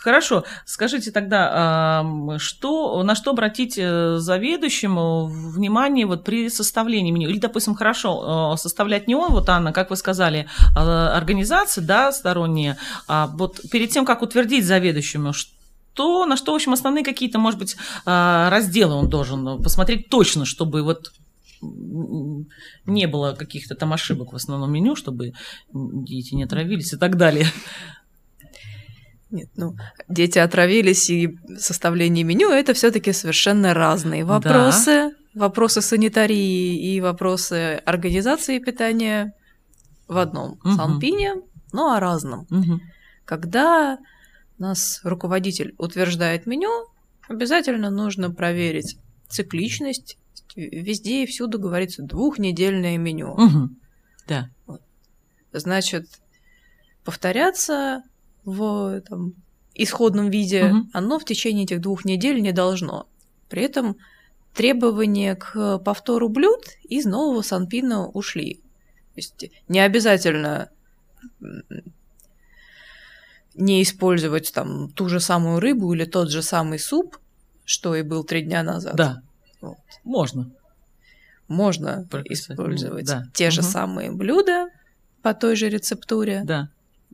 Хорошо, 0.00 0.44
скажите 0.64 1.10
тогда, 1.10 2.04
что, 2.38 3.02
на 3.02 3.14
что 3.14 3.30
обратить 3.30 3.78
э, 3.78 4.16
заведующему 4.18 5.26
внимание 5.26 6.06
вот 6.06 6.24
при 6.24 6.48
составлении 6.48 7.10
меню? 7.10 7.28
Или, 7.28 7.38
допустим, 7.38 7.74
хорошо, 7.74 8.54
э, 8.54 8.56
составлять 8.56 9.08
не 9.08 9.14
он, 9.14 9.32
вот 9.32 9.48
Анна, 9.48 9.72
как 9.72 9.90
вы 9.90 9.96
сказали, 9.96 10.46
а, 10.76 11.16
организации, 11.16 11.80
да, 11.80 12.12
сторонние, 12.12 12.76
а 13.08 13.26
вот 13.26 13.60
перед 13.70 13.90
тем, 13.90 14.04
как 14.04 14.22
утвердить 14.22 14.66
заведующему, 14.66 15.32
что, 15.32 16.26
на 16.26 16.36
что, 16.36 16.52
в 16.52 16.54
общем, 16.54 16.72
основные 16.72 17.04
какие-то, 17.04 17.38
может 17.38 17.58
быть, 17.58 17.76
а, 18.04 18.50
разделы 18.50 18.94
он 18.94 19.08
должен 19.08 19.62
посмотреть 19.62 20.08
точно, 20.08 20.44
чтобы 20.44 20.82
вот 20.82 21.12
не 21.62 23.06
было 23.06 23.32
каких-то 23.32 23.74
там 23.74 23.92
ошибок 23.92 24.32
в 24.32 24.36
основном 24.36 24.72
меню, 24.72 24.96
чтобы 24.96 25.34
дети 25.72 26.34
не 26.34 26.44
отравились 26.44 26.94
и 26.94 26.96
так 26.96 27.16
далее. 27.16 27.46
Нет, 29.30 29.48
ну, 29.56 29.76
дети 30.08 30.38
отравились, 30.38 31.08
и 31.08 31.38
составление 31.56 32.24
меню 32.24 32.50
это 32.50 32.74
все-таки 32.74 33.12
совершенно 33.12 33.74
разные 33.74 34.24
вопросы. 34.24 35.10
Да. 35.10 35.10
Вопросы 35.34 35.80
санитарии 35.80 36.94
и 36.94 37.00
вопросы 37.00 37.80
организации 37.84 38.58
питания 38.58 39.32
в 40.08 40.18
одном 40.18 40.58
угу. 40.64 40.72
санпине, 40.72 41.34
но 41.72 41.94
о 41.94 42.00
разном. 42.00 42.46
Угу. 42.50 42.80
Когда 43.24 43.98
нас 44.58 45.00
руководитель 45.04 45.74
утверждает 45.78 46.46
меню, 46.46 46.86
обязательно 47.28 47.90
нужно 47.90 48.32
проверить 48.32 48.98
цикличность. 49.28 50.18
Везде 50.56 51.22
и 51.22 51.26
всюду 51.26 51.60
говорится 51.60 52.02
двухнедельное 52.02 52.98
меню. 52.98 53.30
Угу. 53.34 53.68
Да. 54.26 54.48
Вот. 54.66 54.82
Значит, 55.52 56.06
повторяться 57.04 58.02
в 58.50 59.00
там, 59.02 59.34
исходном 59.74 60.30
виде, 60.30 60.66
угу. 60.66 60.88
оно 60.92 61.18
в 61.18 61.24
течение 61.24 61.64
этих 61.64 61.80
двух 61.80 62.04
недель 62.04 62.40
не 62.40 62.52
должно. 62.52 63.06
При 63.48 63.62
этом 63.62 63.96
требования 64.54 65.36
к 65.36 65.78
повтору 65.78 66.28
блюд 66.28 66.64
из 66.82 67.04
нового 67.04 67.42
санпина 67.42 68.06
ушли. 68.06 68.54
То 69.14 69.16
есть 69.16 69.44
не 69.68 69.80
обязательно 69.80 70.70
не 73.54 73.82
использовать 73.82 74.52
там 74.52 74.90
ту 74.90 75.08
же 75.08 75.20
самую 75.20 75.60
рыбу 75.60 75.92
или 75.92 76.04
тот 76.04 76.30
же 76.30 76.42
самый 76.42 76.78
суп, 76.78 77.18
что 77.64 77.94
и 77.94 78.02
был 78.02 78.24
три 78.24 78.42
дня 78.42 78.62
назад. 78.62 78.96
Да. 78.96 79.22
Вот. 79.60 79.78
Можно. 80.04 80.50
Можно 81.48 82.06
Прописать. 82.10 82.52
использовать 82.52 83.06
да. 83.06 83.24
те 83.34 83.46
угу. 83.46 83.52
же 83.52 83.62
самые 83.62 84.12
блюда 84.12 84.68
по 85.22 85.34
той 85.34 85.56
же 85.56 85.68
рецептуре. 85.68 86.42
Да 86.44 86.70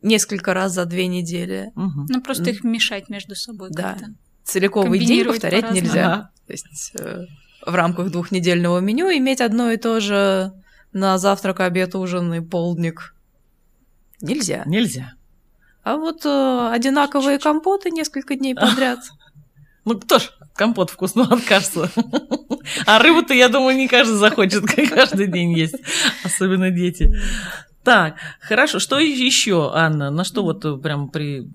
несколько 0.07 0.55
раз 0.55 0.73
за 0.73 0.85
две 0.85 1.07
недели. 1.07 1.73
Угу. 1.77 2.07
Ну, 2.09 2.23
просто 2.23 2.51
их 2.51 2.65
мешать 2.65 3.09
между 3.09 3.35
собой 3.35 3.71
да. 3.71 3.93
как-то. 3.93 4.15
Целиковый 4.45 4.99
день 4.99 5.25
повторять 5.25 5.73
нельзя. 5.73 6.07
Ага. 6.07 6.31
То 6.47 6.53
есть 6.53 6.93
э, 6.99 7.27
в 7.67 7.75
рамках 7.75 8.11
двухнедельного 8.11 8.79
меню 8.79 9.11
иметь 9.19 9.41
одно 9.41 9.73
и 9.73 9.77
то 9.77 10.01
же 10.01 10.53
на 10.93 11.19
завтрак, 11.19 11.61
обед, 11.61 11.95
ужин 11.95 12.33
и 12.33 12.41
полдник 12.41 13.15
нельзя. 14.21 14.63
Нельзя. 14.67 15.13
А 15.83 15.97
вот 15.97 16.25
э, 16.25 16.71
одинаковые 16.73 17.39
компоты 17.39 17.91
несколько 17.91 18.37
дней 18.37 18.55
подряд. 18.57 19.01
Ну 19.85 19.99
кто 19.99 20.19
ж 20.19 20.31
компот 20.55 20.91
вкусный 20.91 21.25
откажется? 21.25 21.91
А 22.87 22.99
рыбу-то, 22.99 23.35
я 23.35 23.49
думаю, 23.49 23.77
не 23.77 23.89
каждый 23.89 24.17
захочет 24.17 24.65
каждый 24.91 25.27
день 25.27 25.53
есть, 25.53 25.77
особенно 26.25 26.71
дети. 26.71 27.13
Так, 27.87 28.17
хорошо. 28.41 28.81
Что 28.81 28.99
еще, 28.99 29.71
Анна? 29.73 30.11
На 30.11 30.25
что 30.25 30.43
вот 30.43 30.65
э, 30.65 30.77
прям 30.77 31.09
при 31.09 31.49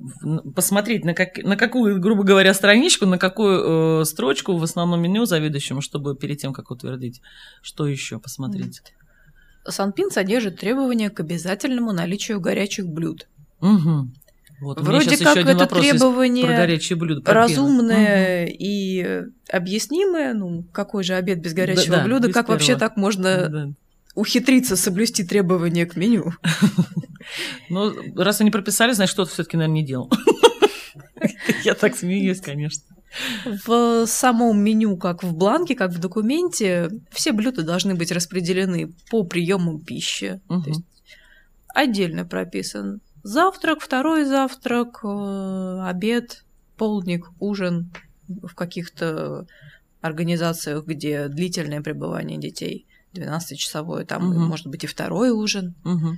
посмотреть 0.55 1.03
на 1.03 1.13
как 1.13 1.39
на 1.39 1.57
какую, 1.57 1.99
грубо 1.99 2.23
говоря, 2.23 2.53
страничку, 2.53 3.05
на 3.05 3.17
какую 3.17 4.01
э, 4.01 4.05
строчку 4.05 4.55
в 4.55 4.63
основном 4.63 5.01
меню 5.01 5.25
заведующему, 5.25 5.81
чтобы 5.81 6.15
перед 6.15 6.37
тем 6.37 6.53
как 6.53 6.71
утвердить, 6.71 7.21
что 7.61 7.85
еще 7.85 8.17
посмотреть? 8.17 8.81
Санпин 9.67 10.09
содержит 10.09 10.57
требования 10.57 11.09
к 11.09 11.19
обязательному 11.19 11.91
наличию 11.91 12.39
горячих 12.39 12.87
блюд. 12.87 13.27
Угу. 13.59 14.07
Вот, 14.61 14.79
Вроде 14.79 15.17
как 15.17 15.35
это 15.35 15.65
требование 15.65 16.95
блюда, 16.95 17.33
разумное 17.33 18.45
угу. 18.45 18.55
и 18.57 19.23
объяснимое. 19.51 20.33
Ну, 20.33 20.63
какой 20.71 21.03
же 21.03 21.15
обед 21.15 21.41
без 21.41 21.53
горячего 21.53 21.97
да, 21.97 22.03
блюда? 22.05 22.27
Без 22.29 22.33
как 22.33 22.45
первого. 22.45 22.57
вообще 22.57 22.77
так 22.77 22.95
можно 22.95 23.49
да 23.49 23.69
ухитриться 24.15 24.75
соблюсти 24.75 25.23
требования 25.23 25.85
к 25.85 25.95
меню. 25.95 26.33
Ну, 27.69 27.93
раз 28.15 28.41
они 28.41 28.51
прописали, 28.51 28.93
значит, 28.93 29.13
что-то 29.13 29.31
все-таки, 29.31 29.55
наверное, 29.55 29.81
не 29.81 29.85
делал. 29.85 30.11
Я 31.63 31.75
так 31.75 31.95
смеюсь, 31.95 32.41
конечно. 32.41 32.83
В 33.65 34.05
самом 34.05 34.59
меню, 34.61 34.97
как 34.97 35.23
в 35.23 35.35
бланке, 35.35 35.75
как 35.75 35.91
в 35.91 35.99
документе, 35.99 36.89
все 37.11 37.31
блюда 37.31 37.63
должны 37.63 37.95
быть 37.95 38.11
распределены 38.11 38.93
по 39.09 39.23
приему 39.23 39.79
пищи. 39.79 40.41
Угу. 40.49 40.61
То 40.63 40.69
есть 40.69 40.81
отдельно 41.73 42.25
прописан 42.25 43.01
завтрак, 43.23 43.81
второй 43.81 44.25
завтрак, 44.25 45.01
э, 45.03 45.79
обед, 45.83 46.43
полдник, 46.77 47.27
ужин 47.39 47.91
в 48.27 48.55
каких-то 48.55 49.45
организациях, 50.01 50.85
где 50.85 51.27
длительное 51.27 51.81
пребывание 51.81 52.39
детей. 52.39 52.87
12-часовой, 53.13 54.05
там, 54.05 54.29
угу. 54.29 54.39
может 54.39 54.67
быть, 54.67 54.83
и 54.83 54.87
второй 54.87 55.29
ужин. 55.31 55.75
Угу. 55.83 56.17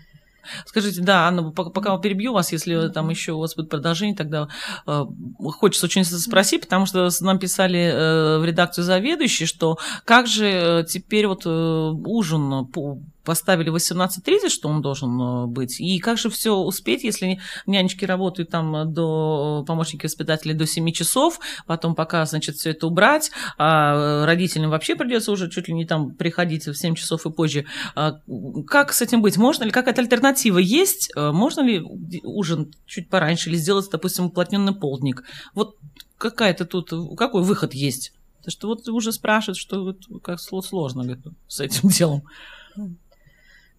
Скажите, 0.66 1.02
да, 1.02 1.28
Анна, 1.28 1.52
пока 1.52 1.98
перебью 1.98 2.34
вас, 2.34 2.52
если 2.52 2.90
там 2.90 3.10
еще 3.10 3.32
у 3.32 3.40
вас 3.40 3.56
будет 3.56 3.70
продолжение, 3.70 4.16
тогда 4.16 4.50
э, 4.86 5.06
хочется 5.40 5.86
очень 5.86 6.04
спросить, 6.04 6.62
потому 6.62 6.86
что 6.86 7.10
нам 7.22 7.40
писали 7.40 7.80
э, 7.80 8.38
в 8.40 8.46
редакцию 8.46 8.84
заведующие, 8.84 9.48
что 9.48 9.78
как 10.06 10.28
же 10.28 10.46
э, 10.46 10.84
теперь 10.88 11.28
вот 11.28 11.44
э, 11.46 11.50
ужин 11.50 12.66
по 12.68 13.00
поставили 13.24 13.72
18.30, 13.72 14.50
что 14.50 14.70
он 14.70 14.82
должен 14.82 15.20
э, 15.20 15.46
быть. 15.48 15.80
И 15.80 16.00
как 16.00 16.18
же 16.18 16.30
все 16.30 16.56
успеть, 16.56 17.03
если 17.03 17.39
нянечки 17.65 18.06
работают 18.06 18.50
там 18.50 18.75
э, 18.75 18.86
до 18.86 19.62
э, 19.62 19.65
помощники 19.65 20.06
воспитателей 20.06 20.53
до 20.53 20.65
7 20.65 20.92
часов, 20.92 21.39
потом 21.65 21.96
пока, 21.96 22.25
значит, 22.25 22.56
все 22.56 22.72
это 22.72 22.88
убрать, 22.88 23.32
а 23.58 24.25
родителям 24.25 24.70
вообще 24.70 24.96
придется 24.96 25.32
уже 25.32 25.50
чуть 25.50 25.68
ли 25.68 25.74
не 25.74 25.86
там 25.86 26.12
приходить 26.12 26.68
в 26.68 26.75
7 26.75 26.96
часов 26.96 27.25
и 27.25 27.32
позже. 27.32 27.65
А 27.96 28.20
как 28.68 28.94
с 28.94 29.01
этим 29.01 29.22
быть? 29.22 29.38
Можно 29.38 29.63
ли, 29.63 29.72
какая-то 29.72 30.01
альтернатива 30.01 30.58
есть? 30.58 31.12
Можно 31.15 31.62
ли 31.62 31.82
ужин 32.24 32.74
чуть 32.86 33.10
пораньше 33.10 33.50
или 33.50 33.56
сделать, 33.56 33.89
допустим, 33.92 34.25
уплотненный 34.25 34.75
полдник? 34.75 35.24
Вот 35.53 35.77
какая-то 36.18 36.65
тут, 36.65 36.92
какой 37.18 37.44
выход 37.44 37.74
есть? 37.74 38.13
Потому 38.38 38.51
что 38.51 38.68
вот 38.68 38.88
уже 38.89 39.12
спрашивают, 39.13 39.58
что 39.58 39.96
как 40.22 40.39
сложно 40.39 41.03
говорит, 41.03 41.24
с 41.48 41.62
этим 41.62 41.89
делом. 41.89 42.24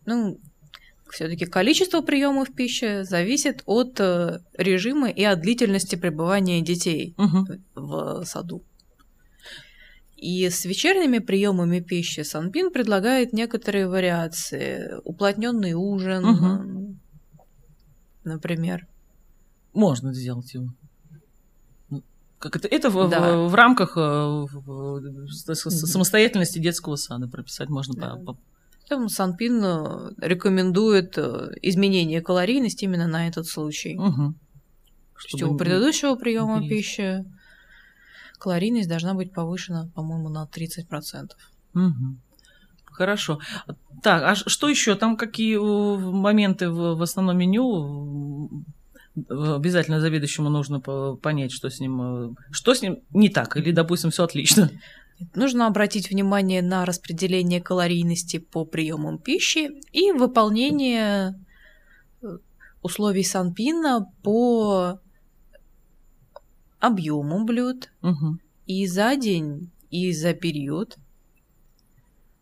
Ну, 0.06 0.38
все-таки 1.10 1.46
количество 1.46 2.00
приемов 2.00 2.52
пищи 2.52 3.02
зависит 3.02 3.62
от 3.66 4.00
э, 4.00 4.40
режима 4.54 5.08
и 5.08 5.22
от 5.22 5.40
длительности 5.40 5.96
пребывания 5.96 6.60
детей 6.60 7.14
угу. 7.16 7.46
в 7.74 8.24
саду. 8.24 8.64
И 10.16 10.48
с 10.48 10.64
вечерними 10.64 11.18
приемами 11.18 11.80
пищи 11.80 12.22
Санпин 12.22 12.72
предлагает 12.72 13.32
некоторые 13.32 13.88
вариации. 13.88 14.94
Уплотненный 15.04 15.74
ужин, 15.74 16.24
угу. 16.24 16.96
например. 18.24 18.86
Можно 19.72 20.14
сделать 20.14 20.54
его. 20.54 20.72
Ну, 21.90 22.02
как 22.38 22.56
это, 22.56 22.68
это 22.68 22.90
в, 22.90 23.08
да. 23.08 23.36
в, 23.36 23.50
в 23.50 23.54
рамках 23.54 23.96
э, 23.96 24.00
в, 24.00 24.48
в, 25.36 25.54
самостоятельности 25.54 26.58
детского 26.58 26.96
сада 26.96 27.28
прописать 27.28 27.68
можно 27.68 27.94
да. 27.94 28.16
по, 28.16 28.32
по 28.32 28.38
Поэтому 28.88 29.08
Санпин 29.08 29.64
э, 29.64 30.10
рекомендует 30.18 31.16
э, 31.16 31.52
изменение 31.62 32.20
калорийности 32.20 32.84
именно 32.84 33.06
на 33.06 33.28
этот 33.28 33.46
случай. 33.46 33.96
Угу. 33.96 34.34
Что 35.16 35.48
у 35.48 35.56
предыдущего 35.56 36.16
приема 36.16 36.60
пищи 36.68 37.24
калорийность 38.38 38.88
должна 38.88 39.14
быть 39.14 39.32
повышена, 39.32 39.88
по-моему, 39.94 40.28
на 40.28 40.46
30%. 40.46 41.30
Угу. 41.74 42.18
Хорошо. 42.86 43.40
Так, 44.02 44.22
а 44.22 44.34
что 44.34 44.68
еще? 44.68 44.94
Там 44.96 45.16
какие 45.16 45.56
э, 45.56 45.98
моменты 45.98 46.68
в, 46.68 46.96
в 46.96 47.02
основном 47.02 47.38
меню? 47.38 48.64
Обязательно 49.30 50.00
заведующему 50.00 50.50
нужно 50.50 50.80
понять, 50.80 51.52
что 51.52 51.70
с 51.70 51.80
ним, 51.80 52.36
что 52.50 52.74
с 52.74 52.82
ним 52.82 52.98
не 53.10 53.28
так, 53.28 53.56
или, 53.56 53.70
допустим, 53.70 54.10
все 54.10 54.24
отлично. 54.24 54.70
Нужно 55.34 55.66
обратить 55.66 56.10
внимание 56.10 56.60
на 56.60 56.84
распределение 56.84 57.60
калорийности 57.60 58.38
по 58.38 58.64
приемам 58.64 59.18
пищи 59.18 59.70
и 59.92 60.12
выполнение 60.12 61.40
э, 62.22 62.38
условий 62.82 63.22
Санпина 63.22 64.12
по 64.22 65.00
объему 66.80 67.44
блюд 67.44 67.90
угу. 68.02 68.38
и 68.66 68.86
за 68.86 69.16
день, 69.16 69.70
и 69.90 70.12
за 70.12 70.34
период, 70.34 70.98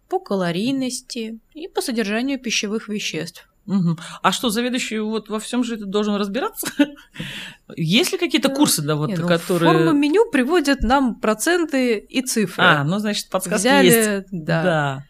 по 0.09 0.19
калорийности 0.19 1.39
и 1.55 1.69
по 1.69 1.81
содержанию 1.81 2.41
пищевых 2.41 2.89
веществ. 2.89 3.52
Угу. 3.67 3.97
А 4.23 4.33
что, 4.33 4.51
заведующий 4.51 4.99
вот 4.99 5.29
во 5.29 5.39
всем 5.39 5.63
же 5.63 5.77
должен 5.77 6.17
разбираться? 6.17 6.67
Есть 7.77 8.13
ли 8.13 8.19
какие-то 8.19 8.49
курсы, 8.49 8.83
да, 8.83 8.97
вот, 8.97 9.09
Не, 9.09 9.17
ну, 9.17 9.29
которые... 9.29 9.73
Форма 9.73 9.93
меню 9.93 10.29
приводят 10.31 10.81
нам 10.83 11.15
проценты 11.21 11.99
и 11.99 12.23
цифры. 12.23 12.65
А, 12.65 12.85
ну, 12.85 12.99
значит, 12.99 13.29
подсказки 13.31 13.61
Взяли, 13.61 13.87
есть. 13.87 14.27
Да. 14.33 14.63
да. 14.63 15.05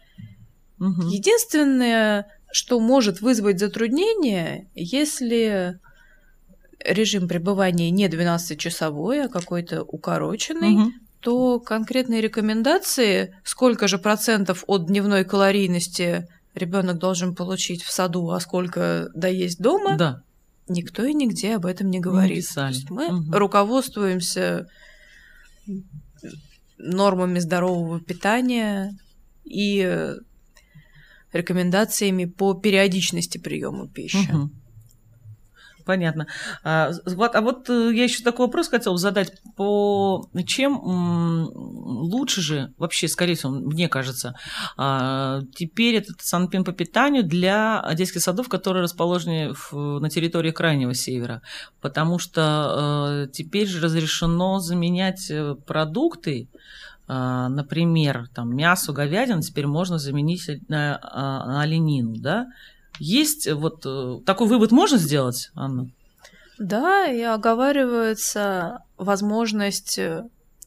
Угу. 0.85 1.07
Единственное, 1.09 2.27
что 2.51 2.79
может 2.79 3.21
вызвать 3.21 3.59
затруднение, 3.59 4.69
если 4.75 5.79
режим 6.83 7.27
пребывания 7.27 7.89
не 7.89 8.07
12-часовой, 8.07 9.25
а 9.25 9.29
какой-то 9.29 9.83
укороченный, 9.83 10.75
угу. 10.75 10.91
то 11.21 11.59
конкретные 11.59 12.21
рекомендации, 12.21 13.35
сколько 13.43 13.87
же 13.87 13.97
процентов 13.97 14.63
от 14.67 14.85
дневной 14.87 15.23
калорийности 15.23 16.27
ребенок 16.55 16.97
должен 16.97 17.35
получить 17.35 17.83
в 17.83 17.91
саду, 17.91 18.29
а 18.29 18.39
сколько 18.39 19.09
доесть 19.13 19.59
дома, 19.59 19.97
да. 19.97 20.23
никто 20.67 21.03
и 21.05 21.13
нигде 21.13 21.55
об 21.55 21.65
этом 21.65 21.89
не 21.89 21.99
говорит. 21.99 22.37
Не 22.37 22.41
мы 22.89 23.07
угу. 23.07 23.37
руководствуемся 23.37 24.67
нормами 26.77 27.39
здорового 27.39 27.99
питания 27.99 28.97
и 29.43 30.15
рекомендациями 31.31 32.25
по 32.25 32.53
периодичности 32.53 33.37
приема 33.37 33.87
пищи. 33.87 34.29
Угу. 34.31 34.49
Понятно. 35.85 36.27
А 36.63 36.91
вот, 37.05 37.35
а 37.35 37.41
вот 37.41 37.69
э, 37.69 37.91
я 37.93 38.03
еще 38.03 38.23
такой 38.23 38.45
вопрос 38.45 38.69
хотел 38.69 38.97
задать. 38.97 39.33
По 39.55 40.29
чем 40.45 41.49
лучше 41.53 42.41
же, 42.41 42.73
вообще, 42.77 43.07
скорее 43.07 43.35
всего, 43.35 43.51
мне 43.51 43.89
кажется, 43.89 44.35
а, 44.77 45.41
теперь 45.55 45.95
этот 45.95 46.21
санпин 46.21 46.63
по 46.63 46.71
питанию 46.71 47.23
для 47.23 47.85
детских 47.93 48.21
садов, 48.21 48.49
которые 48.49 48.83
расположены 48.83 49.53
в, 49.53 49.99
на 49.99 50.09
территории 50.09 50.51
Крайнего 50.51 50.93
Севера? 50.93 51.41
Потому 51.81 52.19
что 52.19 53.25
э, 53.25 53.31
теперь 53.31 53.67
же 53.67 53.81
разрешено 53.81 54.59
заменять 54.59 55.29
э, 55.29 55.55
продукты, 55.65 56.47
например, 57.05 58.29
там 58.33 58.55
мясо, 58.55 58.93
говядину 58.93 59.41
теперь 59.41 59.67
можно 59.67 59.99
заменить 59.99 60.49
на, 60.69 60.97
на 61.01 61.61
оленину, 61.61 62.15
да? 62.15 62.47
Есть 62.99 63.51
вот 63.51 63.85
э, 63.85 64.19
такой 64.25 64.47
вывод 64.47 64.71
можно 64.71 64.97
сделать, 64.97 65.51
Анна? 65.55 65.89
Да, 66.59 67.07
и 67.07 67.21
оговаривается 67.21 68.83
возможность 68.97 69.97
э, 69.97 70.23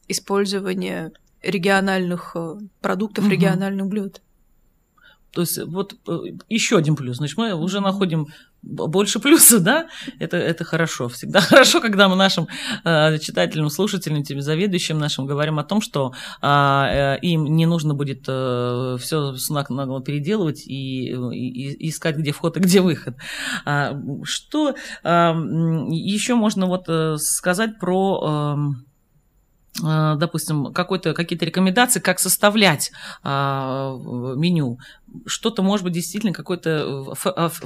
использования 0.07 1.11
региональных 1.41 2.31
э, 2.35 2.55
продуктов, 2.81 3.25
угу. 3.25 3.31
региональных 3.31 3.87
блюд. 3.87 4.21
То 5.37 5.41
есть 5.41 5.59
вот 5.67 5.93
еще 6.49 6.77
один 6.77 6.95
плюс. 6.95 7.17
Значит, 7.17 7.37
мы 7.37 7.53
уже 7.53 7.79
находим 7.79 8.25
больше 8.63 9.19
плюсов, 9.19 9.61
да, 9.61 9.87
это, 10.17 10.35
это 10.35 10.63
хорошо. 10.63 11.09
Всегда 11.09 11.41
хорошо, 11.41 11.79
когда 11.79 12.09
мы 12.09 12.15
нашим 12.15 12.47
э, 12.83 13.19
читателям, 13.19 13.69
слушателям, 13.69 14.23
тебе 14.23 14.41
заведующим 14.41 14.97
нашим 14.97 15.27
говорим 15.27 15.59
о 15.59 15.63
том, 15.63 15.79
что 15.79 16.13
а, 16.41 17.17
э, 17.17 17.19
им 17.21 17.55
не 17.55 17.67
нужно 17.67 17.93
будет 17.93 18.25
э, 18.27 18.97
все 18.99 19.35
с 19.35 19.47
нагло 19.51 20.01
переделывать 20.01 20.65
и, 20.65 21.11
и, 21.11 21.73
и 21.73 21.89
искать, 21.89 22.17
где 22.17 22.31
вход 22.31 22.57
и 22.57 22.59
где 22.59 22.81
выход. 22.81 23.15
А, 23.63 23.95
что 24.23 24.73
а, 25.03 25.35
еще 25.91 26.33
можно 26.33 26.65
вот 26.65 26.85
э, 26.87 27.17
сказать 27.19 27.77
про... 27.77 28.55
Э, 28.57 28.87
Э, 29.83 30.15
допустим, 30.17 30.73
какие-то 30.73 31.45
рекомендации, 31.45 31.99
как 31.99 32.19
составлять 32.19 32.91
а, 33.23 33.95
меню. 34.35 34.79
Что-то, 35.25 35.63
может 35.63 35.83
быть, 35.83 35.93
действительно 35.93 36.33
какое-то 36.33 37.13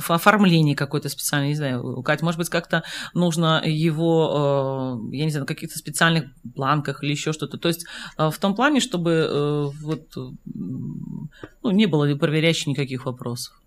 оформление 0.08 0.76
какое-то 0.76 1.10
специальное, 1.10 1.50
не 1.50 1.56
знаю, 1.56 2.02
Кать, 2.04 2.22
может 2.22 2.38
быть, 2.38 2.50
как-то 2.50 2.84
нужно 3.14 3.62
его, 3.66 5.00
э, 5.12 5.16
я 5.16 5.26
не 5.26 5.32
знаю, 5.32 5.44
на 5.44 5.48
каких-то 5.48 5.78
специальных 5.78 6.26
бланках 6.44 7.04
или 7.04 7.12
еще 7.12 7.34
что-то. 7.34 7.58
То 7.58 7.68
есть 7.68 7.86
э, 8.18 8.30
в 8.30 8.38
том 8.38 8.56
плане, 8.56 8.80
чтобы 8.80 9.72
вот, 9.82 10.16
ну, 10.16 11.72
не 11.72 11.86
было 11.86 12.16
проверяющих 12.16 12.68
никаких 12.68 13.06
вопросов. 13.06 13.60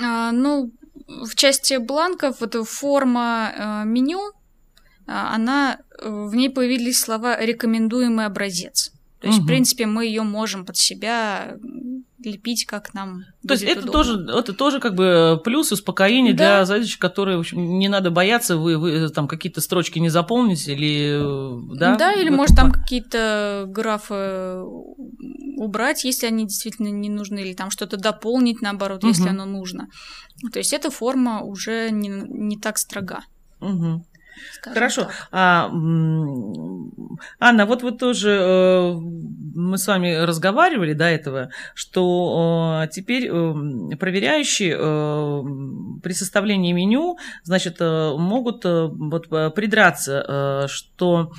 А, 0.00 0.32
ну, 0.32 0.72
в 1.06 1.34
части 1.34 1.78
бланков, 1.78 2.40
вот 2.40 2.54
форма 2.68 3.82
меню, 3.84 4.32
а, 5.10 5.34
она, 5.34 5.80
э, 5.98 6.08
в 6.08 6.36
ней 6.36 6.50
появились 6.50 7.00
слова 7.00 7.44
«рекомендуемый 7.44 8.26
образец». 8.26 8.92
То 9.18 9.26
есть, 9.26 9.40
угу. 9.40 9.44
в 9.44 9.48
принципе, 9.48 9.86
мы 9.86 10.06
ее 10.06 10.22
можем 10.22 10.64
под 10.64 10.76
себя 10.76 11.56
лепить, 12.22 12.66
как 12.66 12.94
нам. 12.94 13.24
То 13.46 13.54
есть 13.54 13.64
это 13.64 13.86
тоже, 13.86 14.26
это 14.28 14.52
тоже 14.52 14.80
как 14.80 14.94
бы 14.94 15.40
плюс 15.44 15.72
успокоение 15.72 16.34
да. 16.34 16.36
для 16.36 16.64
задачи, 16.64 16.98
которые, 16.98 17.36
в 17.36 17.40
общем, 17.40 17.78
не 17.78 17.88
надо 17.88 18.10
бояться, 18.10 18.56
вы, 18.56 18.78
вы 18.78 19.08
там 19.08 19.28
какие-то 19.28 19.60
строчки 19.60 19.98
не 19.98 20.08
заполните 20.08 20.72
или 20.72 21.20
да. 21.76 21.96
Да, 21.96 22.12
или 22.12 22.30
может 22.30 22.56
там 22.56 22.72
какие-то 22.72 23.64
графы 23.68 24.62
убрать, 25.56 26.04
если 26.04 26.26
они 26.26 26.46
действительно 26.46 26.88
не 26.88 27.08
нужны, 27.08 27.40
или 27.40 27.54
там 27.54 27.70
что-то 27.70 27.96
дополнить 27.96 28.62
наоборот, 28.62 29.04
угу. 29.04 29.08
если 29.08 29.28
оно 29.28 29.44
нужно. 29.44 29.88
То 30.52 30.58
есть 30.58 30.72
эта 30.72 30.90
форма 30.90 31.42
уже 31.42 31.90
не, 31.90 32.08
не 32.08 32.58
так 32.58 32.78
строга. 32.78 33.20
Угу. 33.60 34.04
Хорошо. 34.62 35.08
А, 35.32 35.70
Анна, 37.38 37.66
вот 37.66 37.82
вы 37.82 37.92
тоже, 37.92 38.30
э, 38.30 38.92
мы 38.92 39.78
с 39.78 39.86
вами 39.86 40.14
разговаривали 40.14 40.92
до 40.92 41.04
этого, 41.04 41.50
что 41.74 42.82
э, 42.84 42.88
теперь 42.88 43.28
э, 43.28 43.96
проверяющие 43.96 44.76
при 46.02 46.12
составлении 46.12 46.72
меню, 46.72 47.18
значит, 47.44 47.80
могут 47.80 48.64
вот 48.64 49.28
придраться, 49.54 50.66
что 50.68 51.32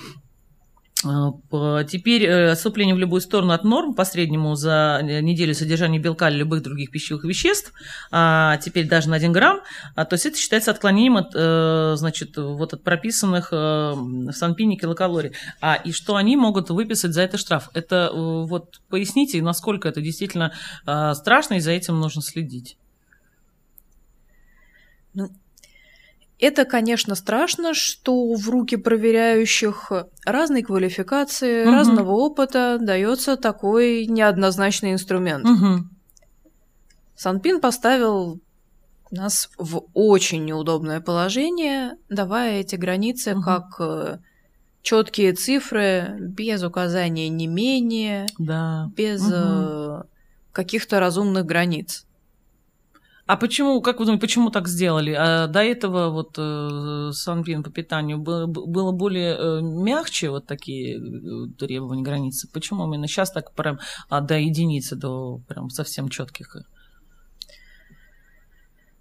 теперь 1.01 2.25
э, 2.25 2.51
отступление 2.51 2.95
в 2.95 2.99
любую 2.99 3.21
сторону 3.21 3.53
от 3.53 3.63
норм 3.63 3.93
по 3.93 4.05
среднему 4.05 4.55
за 4.55 5.01
неделю 5.03 5.53
содержания 5.53 5.99
белка 5.99 6.29
или 6.29 6.37
любых 6.37 6.61
других 6.61 6.91
пищевых 6.91 7.23
веществ, 7.23 7.73
а 8.11 8.57
теперь 8.57 8.87
даже 8.87 9.09
на 9.09 9.15
1 9.15 9.31
грамм, 9.31 9.61
а, 9.95 10.05
то 10.05 10.13
есть 10.13 10.25
это 10.25 10.37
считается 10.37 10.71
отклонением 10.71 11.17
от, 11.17 11.31
э, 11.33 11.93
значит, 11.97 12.37
вот 12.37 12.73
от 12.73 12.83
прописанных 12.83 13.51
в 13.51 14.31
Санпине 14.31 14.77
килокалорий. 14.77 15.33
А, 15.59 15.75
и 15.75 15.91
что 15.91 16.15
они 16.15 16.37
могут 16.37 16.69
выписать 16.69 17.13
за 17.13 17.23
это 17.23 17.37
штраф? 17.37 17.69
Это 17.73 18.11
вот 18.13 18.81
поясните, 18.89 19.41
насколько 19.41 19.87
это 19.87 20.01
действительно 20.01 20.53
страшно, 21.13 21.55
и 21.55 21.59
за 21.59 21.71
этим 21.71 21.99
нужно 21.99 22.21
следить. 22.21 22.77
Ну, 25.13 25.29
Это, 26.41 26.65
конечно, 26.65 27.13
страшно, 27.13 27.75
что 27.75 28.33
в 28.33 28.49
руки 28.49 28.75
проверяющих 28.75 29.91
разной 30.25 30.63
квалификации, 30.63 31.63
угу. 31.63 31.71
разного 31.71 32.11
опыта 32.13 32.79
дается 32.81 33.37
такой 33.37 34.07
неоднозначный 34.07 34.93
инструмент. 34.93 35.45
Угу. 35.45 35.87
Санпин 37.15 37.61
поставил 37.61 38.41
нас 39.11 39.49
в 39.59 39.83
очень 39.93 40.43
неудобное 40.43 40.99
положение, 40.99 41.91
давая 42.09 42.61
эти 42.61 42.75
границы 42.75 43.35
угу. 43.35 43.43
как 43.43 43.65
э, 43.79 44.17
четкие 44.81 45.33
цифры, 45.33 46.17
без 46.19 46.63
указания 46.63 47.29
не 47.29 47.45
менее, 47.45 48.25
да. 48.39 48.89
без 48.97 49.21
угу. 49.21 50.09
каких-то 50.51 50.99
разумных 50.99 51.45
границ. 51.45 52.07
А 53.27 53.37
почему, 53.37 53.81
как 53.81 53.99
вы 53.99 54.05
думаете, 54.05 54.21
почему 54.21 54.49
так 54.49 54.67
сделали? 54.67 55.11
А 55.17 55.47
до 55.47 55.63
этого 55.63 56.09
вот 56.09 56.35
э, 56.37 57.11
Санпин 57.13 57.63
по 57.63 57.69
питанию 57.69 58.17
было, 58.17 58.45
было 58.47 58.91
более 58.91 59.35
э, 59.37 59.61
мягче 59.61 60.29
вот 60.29 60.47
такие 60.47 60.97
э, 60.97 61.47
требования 61.57 62.01
границы. 62.01 62.49
Почему 62.51 62.85
именно 62.87 63.07
сейчас 63.07 63.31
так 63.31 63.53
прям 63.53 63.79
а, 64.09 64.21
до 64.21 64.37
единицы, 64.37 64.95
до 64.95 65.39
прям 65.47 65.69
совсем 65.69 66.09
четких? 66.09 66.57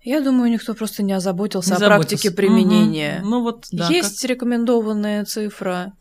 Я 0.02 0.20
думаю, 0.20 0.50
никто 0.50 0.74
просто 0.74 1.02
не 1.02 1.12
озаботился 1.12 1.76
не 1.76 1.76
о 1.76 1.87
практике 1.87 2.30
применения. 2.30 3.20
Угу. 3.20 3.28
Ну 3.28 3.42
вот, 3.42 3.66
да, 3.72 3.88
Есть 3.88 4.22
как... 4.22 4.30
рекомендованная 4.30 5.24
цифра. 5.24 5.92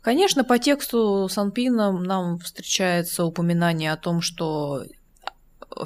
Конечно, 0.00 0.44
по 0.44 0.58
тексту 0.58 1.28
Санпина 1.30 1.92
нам 1.92 2.38
встречается 2.38 3.24
упоминание 3.24 3.92
о 3.92 3.96
том, 3.96 4.20
что 4.20 4.84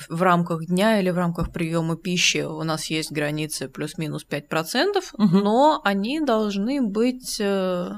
в 0.09 0.23
рамках 0.23 0.67
дня 0.67 1.01
или 1.01 1.11
в 1.11 1.17
рамках 1.17 1.53
приема 1.53 1.97
пищи 1.97 2.39
у 2.39 2.63
нас 2.63 2.87
есть 2.87 3.13
границы 3.13 3.69
плюс-минус 3.69 4.27
5%, 4.29 5.03
угу. 5.13 5.37
но 5.39 5.81
они 5.85 6.21
должны 6.21 6.83
быть, 6.83 7.39
э, 7.41 7.91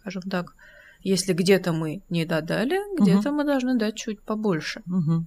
скажем 0.00 0.22
так, 0.22 0.54
если 1.00 1.32
где-то 1.32 1.72
мы 1.72 2.02
не 2.08 2.24
додали, 2.24 2.80
где-то 3.00 3.28
угу. 3.30 3.38
мы 3.38 3.44
должны 3.44 3.78
дать 3.78 3.96
чуть 3.96 4.20
побольше. 4.22 4.82
Угу. 4.86 5.26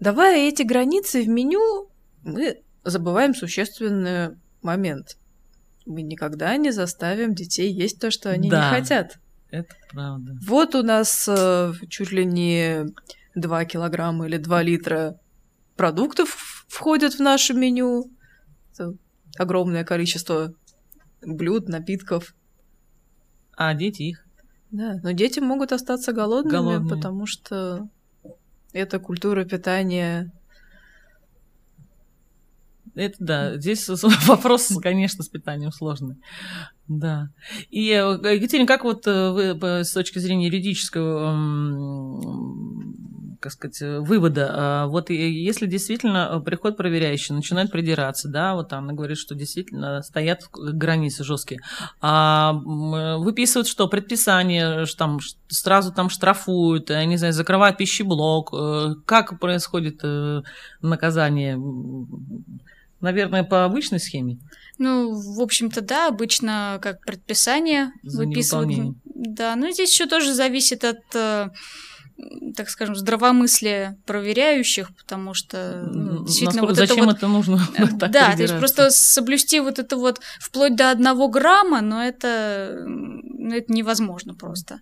Давая 0.00 0.48
эти 0.48 0.62
границы 0.62 1.22
в 1.22 1.28
меню, 1.28 1.88
мы 2.22 2.60
забываем 2.84 3.34
существенный 3.34 4.36
момент. 4.62 5.16
Мы 5.86 6.02
никогда 6.02 6.56
не 6.56 6.72
заставим 6.72 7.34
детей 7.34 7.72
есть 7.72 8.00
то, 8.00 8.10
что 8.10 8.30
они 8.30 8.50
да, 8.50 8.70
не 8.70 8.80
хотят. 8.80 9.18
Это 9.50 9.74
правда. 9.90 10.36
Вот 10.46 10.74
у 10.74 10.82
нас 10.82 11.28
э, 11.28 11.72
чуть 11.88 12.10
ли 12.10 12.24
не 12.24 12.86
2 13.36 13.64
килограмма 13.66 14.26
или 14.26 14.38
2 14.38 14.62
литра 14.62 15.20
продуктов 15.76 16.64
входят 16.68 17.14
в 17.14 17.20
наше 17.20 17.54
меню. 17.54 18.10
Это 18.72 18.94
огромное 19.38 19.84
количество 19.84 20.54
блюд, 21.22 21.68
напитков. 21.68 22.34
А 23.56 23.74
дети 23.74 24.02
их? 24.02 24.26
Да, 24.70 24.98
но 25.02 25.12
дети 25.12 25.38
могут 25.38 25.72
остаться 25.72 26.12
голодными, 26.12 26.52
голодными. 26.52 26.88
потому 26.88 27.26
что 27.26 27.88
это 28.72 28.98
культура 28.98 29.44
питания 29.44 30.32
это 32.96 33.16
да, 33.18 33.56
здесь 33.58 33.88
вопрос, 34.26 34.72
конечно, 34.82 35.22
с 35.22 35.28
питанием 35.28 35.70
сложный. 35.70 36.16
Да. 36.88 37.28
И, 37.70 37.90
э, 37.90 38.34
Екатерина, 38.34 38.66
как 38.66 38.84
вот 38.84 39.06
э, 39.06 39.32
вы 39.32 39.84
с 39.84 39.92
точки 39.92 40.18
зрения 40.18 40.46
юридического 40.46 41.34
как 43.40 43.52
сказать, 43.52 43.80
вывода. 43.80 44.50
А 44.52 44.86
вот 44.86 45.10
если 45.10 45.66
действительно 45.66 46.40
приход 46.44 46.76
проверяющий 46.76 47.34
начинает 47.34 47.70
придираться, 47.70 48.28
да, 48.28 48.54
вот 48.54 48.68
там 48.68 48.84
она 48.84 48.92
говорит, 48.92 49.18
что 49.18 49.34
действительно 49.34 50.02
стоят 50.02 50.42
границы 50.52 51.24
жесткие, 51.24 51.60
а 52.00 52.52
выписывают 52.52 53.68
что? 53.68 53.88
Предписание, 53.88 54.86
что 54.86 54.98
там 54.98 55.18
сразу 55.48 55.92
там 55.92 56.10
штрафуют, 56.10 56.90
я 56.90 57.04
не 57.04 57.16
знаю, 57.16 57.32
закрывают 57.32 57.76
пищеблок. 57.76 58.50
Э, 58.52 58.94
как 59.04 59.38
происходит 59.38 60.02
наказание? 60.82 61.58
Наверное, 63.00 63.44
по 63.44 63.64
обычной 63.64 64.00
схеме? 64.00 64.38
Ну, 64.78 65.12
в 65.12 65.40
общем-то, 65.40 65.80
да, 65.80 66.08
обычно 66.08 66.78
как 66.82 67.00
предписание 67.00 67.92
За 68.02 68.24
выписывают. 68.24 68.96
Да, 69.04 69.56
но 69.56 69.70
здесь 69.70 69.92
еще 69.92 70.06
тоже 70.06 70.34
зависит 70.34 70.84
от 70.84 71.02
э, 71.14 71.48
так 72.56 72.70
скажем, 72.70 72.96
здравомыслия 72.96 73.98
проверяющих, 74.06 74.94
потому 74.96 75.34
что 75.34 75.86
ну, 75.92 76.24
действительно 76.24 76.62
Насколько, 76.62 76.80
вот 76.80 76.88
зачем 76.88 76.96
это, 76.96 77.06
вот, 77.06 77.16
это 77.16 77.28
нужно? 77.28 77.60
так 77.98 78.10
да, 78.10 78.34
то 78.34 78.42
есть 78.42 78.58
просто 78.58 78.90
соблюсти 78.90 79.60
вот 79.60 79.78
это 79.78 79.96
вот 79.96 80.20
вплоть 80.40 80.76
до 80.76 80.90
одного 80.90 81.28
грамма, 81.28 81.80
но 81.82 82.02
это, 82.02 82.84
ну, 82.86 83.54
это 83.54 83.72
невозможно 83.72 84.34
просто. 84.34 84.80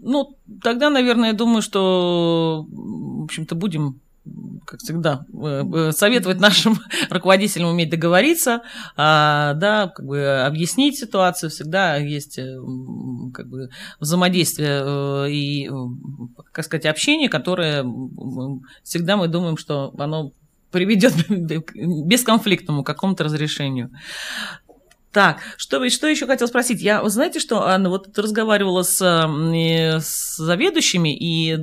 Ну, 0.00 0.36
тогда, 0.62 0.90
наверное, 0.90 1.30
я 1.30 1.34
думаю, 1.34 1.62
что, 1.62 2.66
в 2.68 3.24
общем-то, 3.24 3.54
будем 3.54 4.00
как 4.66 4.80
всегда, 4.80 5.24
э, 5.32 5.64
э, 5.74 5.92
советовать 5.92 6.40
нашим 6.40 6.78
руководителям 7.10 7.68
уметь 7.68 7.90
договориться, 7.90 8.62
а, 8.96 9.54
да, 9.54 9.88
как 9.88 10.06
бы 10.06 10.42
объяснить 10.44 10.98
ситуацию, 10.98 11.50
всегда 11.50 11.96
есть 11.96 12.38
э, 12.38 12.56
как 13.34 13.48
бы 13.48 13.68
взаимодействие 14.00 15.30
и, 15.30 15.70
как 16.52 16.64
сказать, 16.64 16.86
общение, 16.86 17.28
которое 17.28 17.84
всегда 18.82 19.16
мы 19.16 19.28
думаем, 19.28 19.56
что 19.56 19.92
оно 19.98 20.32
приведет 20.70 21.12
к 21.28 21.74
бесконфликтному 21.74 22.82
какому-то 22.82 23.24
разрешению. 23.24 23.90
Так, 25.14 25.38
что, 25.56 25.88
что 25.90 26.08
еще 26.08 26.26
хотел 26.26 26.48
спросить? 26.48 26.82
Я, 26.82 27.08
знаете, 27.08 27.38
что, 27.38 27.68
Анна, 27.68 27.88
вот 27.88 28.18
разговаривала 28.18 28.82
с, 28.82 29.00
с 29.00 30.36
заведующими, 30.36 31.16
и 31.16 31.56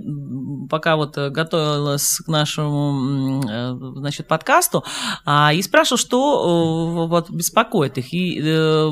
пока 0.69 0.95
вот 0.95 1.17
готовилась 1.17 2.21
к 2.25 2.29
нашему, 2.29 3.43
э, 3.43 3.73
значит, 3.97 4.29
подкасту, 4.29 4.85
а, 5.25 5.51
и 5.51 5.61
спрашивала, 5.61 5.97
что 5.97 7.01
э, 7.03 7.07
вот 7.07 7.29
беспокоит 7.29 7.97
их. 7.97 8.13
И 8.13 8.41
э, 8.41 8.89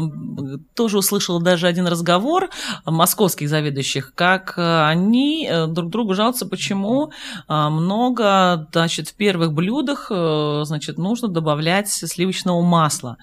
тоже 0.75 0.97
услышала 0.97 1.41
даже 1.41 1.65
один 1.65 1.87
разговор 1.87 2.49
московских 2.85 3.47
заведующих, 3.47 4.13
как 4.13 4.55
они 4.57 5.49
друг 5.69 5.89
другу 5.89 6.15
жалуются, 6.15 6.45
почему 6.45 7.13
много, 7.47 8.67
значит, 8.73 9.07
в 9.07 9.15
первых 9.15 9.53
блюдах, 9.53 10.07
значит, 10.65 10.97
нужно 10.97 11.29
добавлять 11.29 11.89
сливочного 11.89 12.61
масла. 12.61 13.15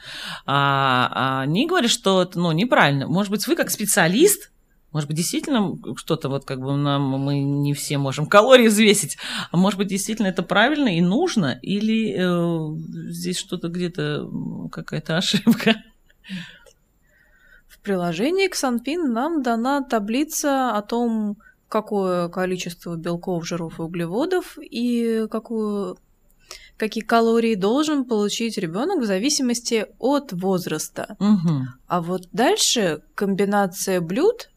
А, 0.46 1.10
а 1.12 1.25
они 1.26 1.66
говорят, 1.66 1.90
что 1.90 2.22
это 2.22 2.38
ну, 2.38 2.52
неправильно. 2.52 3.06
Может 3.06 3.30
быть, 3.30 3.46
вы 3.46 3.56
как 3.56 3.70
специалист, 3.70 4.50
может 4.92 5.08
быть, 5.08 5.16
действительно 5.16 5.76
что-то 5.96 6.28
вот 6.28 6.44
как 6.44 6.60
бы 6.60 6.76
нам 6.76 7.02
мы 7.02 7.40
не 7.40 7.74
все 7.74 7.98
можем 7.98 8.26
калории 8.26 8.68
взвесить, 8.68 9.18
а 9.50 9.56
может 9.56 9.78
быть, 9.78 9.88
действительно 9.88 10.28
это 10.28 10.42
правильно 10.42 10.88
и 10.88 11.00
нужно, 11.00 11.58
или 11.62 12.14
э, 12.16 13.10
здесь 13.10 13.38
что-то 13.38 13.68
где-то 13.68 14.28
какая-то 14.72 15.18
ошибка? 15.18 15.76
В 17.68 17.78
приложении 17.80 18.48
к 18.48 18.54
Санпин 18.54 19.12
нам 19.12 19.42
дана 19.42 19.82
таблица 19.82 20.70
о 20.70 20.82
том, 20.82 21.36
какое 21.68 22.28
количество 22.28 22.96
белков, 22.96 23.46
жиров 23.46 23.78
и 23.78 23.82
углеводов 23.82 24.58
и 24.60 25.26
какую 25.30 25.98
какие 26.76 27.02
калории 27.02 27.54
должен 27.54 28.04
получить 28.04 28.58
ребенок 28.58 29.00
в 29.00 29.06
зависимости 29.06 29.86
от 29.98 30.32
возраста. 30.32 31.16
Угу. 31.18 31.62
А 31.86 32.00
вот 32.00 32.28
дальше 32.32 33.02
комбинация 33.14 34.00
блюд 34.00 34.50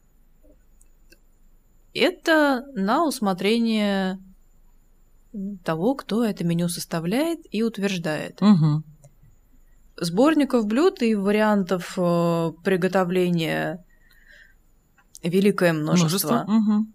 это 1.94 2.64
на 2.74 3.04
усмотрение 3.04 4.18
того, 5.64 5.94
кто 5.94 6.24
это 6.24 6.44
меню 6.44 6.68
составляет 6.68 7.40
и 7.50 7.62
утверждает. 7.62 8.40
Угу. 8.42 8.82
Сборников 10.00 10.66
блюд 10.66 11.02
и 11.02 11.14
вариантов 11.14 11.94
э, 11.96 12.52
приготовления 12.64 13.84
великое 15.22 15.72
множество. 15.72 16.46
множество. 16.46 16.86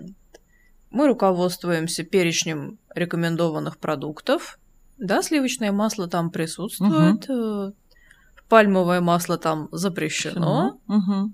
Угу. 0.00 0.14
Мы 0.94 1.08
руководствуемся 1.08 2.04
перечнем 2.04 2.78
рекомендованных 2.94 3.78
продуктов. 3.78 4.60
Да, 4.96 5.22
сливочное 5.22 5.72
масло 5.72 6.06
там 6.06 6.30
присутствует. 6.30 7.28
Угу. 7.28 7.74
Пальмовое 8.48 9.00
масло 9.00 9.36
там 9.36 9.68
запрещено. 9.72 10.78
Угу. 10.86 11.32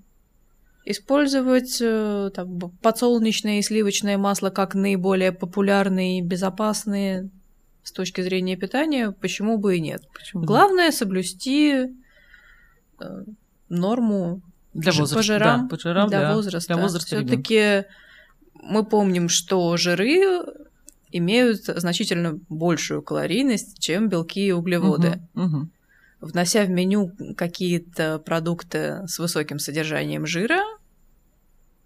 Использовать 0.86 1.76
э, 1.82 2.30
там, 2.34 2.58
подсолнечное 2.80 3.58
и 3.58 3.62
сливочное 3.62 4.16
масло 4.16 4.48
как 4.48 4.74
наиболее 4.74 5.30
популярные 5.30 6.20
и 6.20 6.22
безопасные 6.22 7.28
с 7.82 7.92
точки 7.92 8.22
зрения 8.22 8.56
питания, 8.56 9.10
почему 9.12 9.58
бы 9.58 9.76
и 9.76 9.80
нет. 9.80 10.02
Почему? 10.14 10.42
Главное 10.42 10.90
соблюсти 10.90 11.84
э, 12.98 13.24
норму 13.68 14.40
для 14.72 14.92
возраста, 14.92 15.16
по 15.16 15.22
жирам, 15.22 15.68
да, 15.68 15.68
по 15.68 15.78
жирам 15.78 16.08
для, 16.08 16.18
для 16.20 16.34
возраста. 16.34 16.74
Для 16.74 16.82
возраста 16.82 17.16
Все-таки 17.16 17.84
мы 18.62 18.84
помним, 18.84 19.28
что 19.28 19.76
жиры 19.76 20.42
имеют 21.12 21.64
значительно 21.64 22.38
большую 22.48 23.02
калорийность, 23.02 23.78
чем 23.78 24.08
белки 24.08 24.46
и 24.46 24.52
углеводы. 24.52 25.20
Угу, 25.34 25.44
угу. 25.44 25.68
внося 26.20 26.64
в 26.64 26.70
меню 26.70 27.12
какие-то 27.36 28.18
продукты 28.18 29.02
с 29.06 29.18
высоким 29.18 29.58
содержанием 29.58 30.26
жира, 30.26 30.60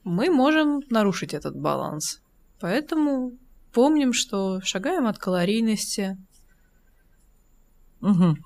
мы 0.03 0.31
можем 0.31 0.83
нарушить 0.91 1.33
этот 1.33 1.57
баланс. 1.57 2.21
Поэтому 2.61 3.33
помним, 3.73 4.13
что 4.13 4.61
шагаем 4.63 5.07
от 5.07 5.19
калорийности, 5.19 6.19
Угу. 8.05 8.37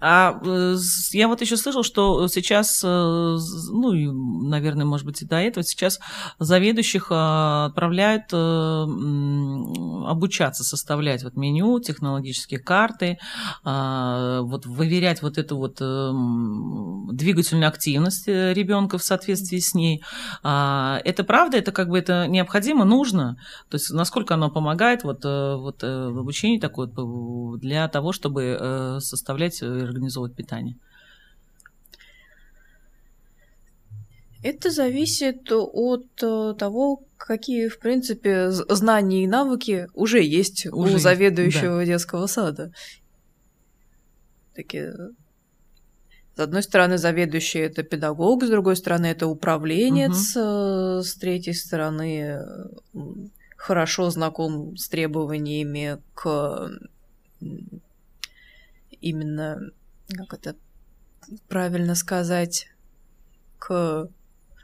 А 0.00 0.40
э, 0.42 0.76
я 1.10 1.28
вот 1.28 1.42
еще 1.42 1.58
слышал, 1.58 1.82
что 1.82 2.26
сейчас, 2.28 2.80
э, 2.82 2.88
ну, 2.88 3.92
и, 3.92 4.06
наверное, 4.06 4.86
может 4.86 5.04
быть, 5.04 5.20
и 5.20 5.26
до 5.26 5.36
этого, 5.36 5.62
сейчас 5.62 6.00
заведующих 6.38 7.08
а, 7.10 7.66
отправляют 7.66 8.32
э, 8.32 8.36
обучаться 10.06 10.64
составлять 10.64 11.24
вот 11.24 11.36
меню, 11.36 11.78
технологические 11.78 12.58
карты, 12.58 13.18
а, 13.64 14.40
вот 14.40 14.64
выверять 14.64 15.20
вот 15.20 15.36
эту 15.36 15.58
вот 15.58 15.74
двигательную 17.14 17.68
активность 17.68 18.28
ребенка 18.28 18.96
в 18.96 19.02
соответствии 19.04 19.58
с 19.58 19.74
ней. 19.74 20.02
А, 20.42 21.00
это 21.04 21.22
правда? 21.22 21.58
Это 21.58 21.70
как 21.70 21.90
бы 21.90 21.98
это 21.98 22.26
необходимо, 22.28 22.86
нужно? 22.86 23.36
То 23.68 23.74
есть 23.74 23.90
насколько 23.90 24.34
оно 24.34 24.50
помогает 24.50 25.04
вот, 25.04 25.22
вот 25.24 25.82
в 25.82 26.18
обучении 26.18 26.58
такое 26.58 26.88
для 27.58 27.86
того, 27.88 28.12
чтобы 28.12 29.00
составлять 29.04 29.60
и 29.62 29.66
организовывать 29.66 30.34
питание? 30.34 30.76
Это 34.42 34.70
зависит 34.70 35.52
от 35.52 36.06
э, 36.20 36.54
того, 36.58 37.04
какие, 37.16 37.68
в 37.68 37.78
принципе, 37.78 38.50
знания 38.50 39.22
и 39.22 39.28
навыки 39.28 39.86
уже 39.94 40.20
есть 40.22 40.66
уже 40.66 40.96
у 40.96 40.98
заведующего 40.98 41.78
да. 41.78 41.84
детского 41.84 42.26
сада. 42.26 42.72
Такие 44.54 44.94
с 46.34 46.40
одной 46.40 46.62
стороны, 46.62 46.96
заведующий 46.96 47.58
это 47.58 47.82
педагог, 47.82 48.42
с 48.42 48.48
другой 48.48 48.76
стороны, 48.76 49.06
это 49.06 49.26
управленец, 49.26 50.34
угу. 50.34 51.02
с 51.02 51.14
третьей 51.16 51.52
стороны, 51.52 52.40
хорошо 53.56 54.08
знаком 54.08 54.76
с 54.76 54.88
требованиями 54.88 55.98
к 56.14 56.70
именно, 59.02 59.58
как 60.16 60.34
это 60.34 60.56
правильно 61.48 61.94
сказать, 61.94 62.68
к 63.58 64.08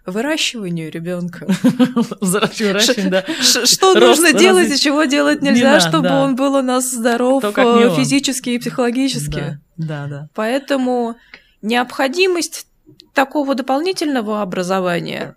выращиванию 0.06 0.90
ребенка. 0.90 1.46
Выращиванию, 2.20 3.10
да. 3.10 3.24
Что 3.42 3.94
нужно 3.94 4.32
делать 4.32 4.70
и 4.70 4.78
чего 4.78 5.04
делать 5.04 5.42
нельзя, 5.42 5.80
чтобы 5.80 6.10
он 6.10 6.34
был 6.34 6.54
у 6.54 6.62
нас 6.62 6.90
здоров 6.90 7.44
э, 7.44 7.94
физически 7.96 8.50
и 8.50 8.58
психологически. 8.58 9.60
Да, 9.76 10.06
да. 10.06 10.28
Поэтому 10.34 11.16
необходимость 11.62 12.66
такого 13.12 13.54
дополнительного 13.54 14.42
образования 14.42 15.36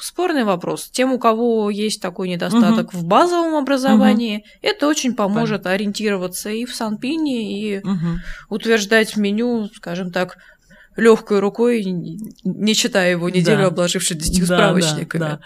спорный 0.00 0.44
вопрос. 0.44 0.88
Тем, 0.90 1.12
у 1.12 1.18
кого 1.18 1.70
есть 1.70 2.00
такой 2.00 2.28
недостаток 2.28 2.88
угу. 2.88 2.98
в 2.98 3.04
базовом 3.04 3.54
образовании, 3.54 4.38
угу. 4.38 4.46
это 4.62 4.88
очень 4.88 5.14
поможет 5.14 5.62
Понятно. 5.62 5.70
ориентироваться 5.72 6.50
и 6.50 6.64
в 6.64 6.74
Санпине, 6.74 7.60
и 7.60 7.78
угу. 7.78 8.18
утверждать 8.48 9.16
меню, 9.16 9.68
скажем 9.74 10.10
так, 10.10 10.38
легкой 10.96 11.40
рукой, 11.40 11.82
не 11.84 12.74
читая 12.74 13.10
его 13.12 13.28
неделю, 13.28 13.58
да. 13.58 13.66
обложившись 13.66 14.16
десятью 14.16 14.46
да, 14.46 14.56
справочниками. 14.56 15.20
Да, 15.20 15.28
да. 15.28 15.38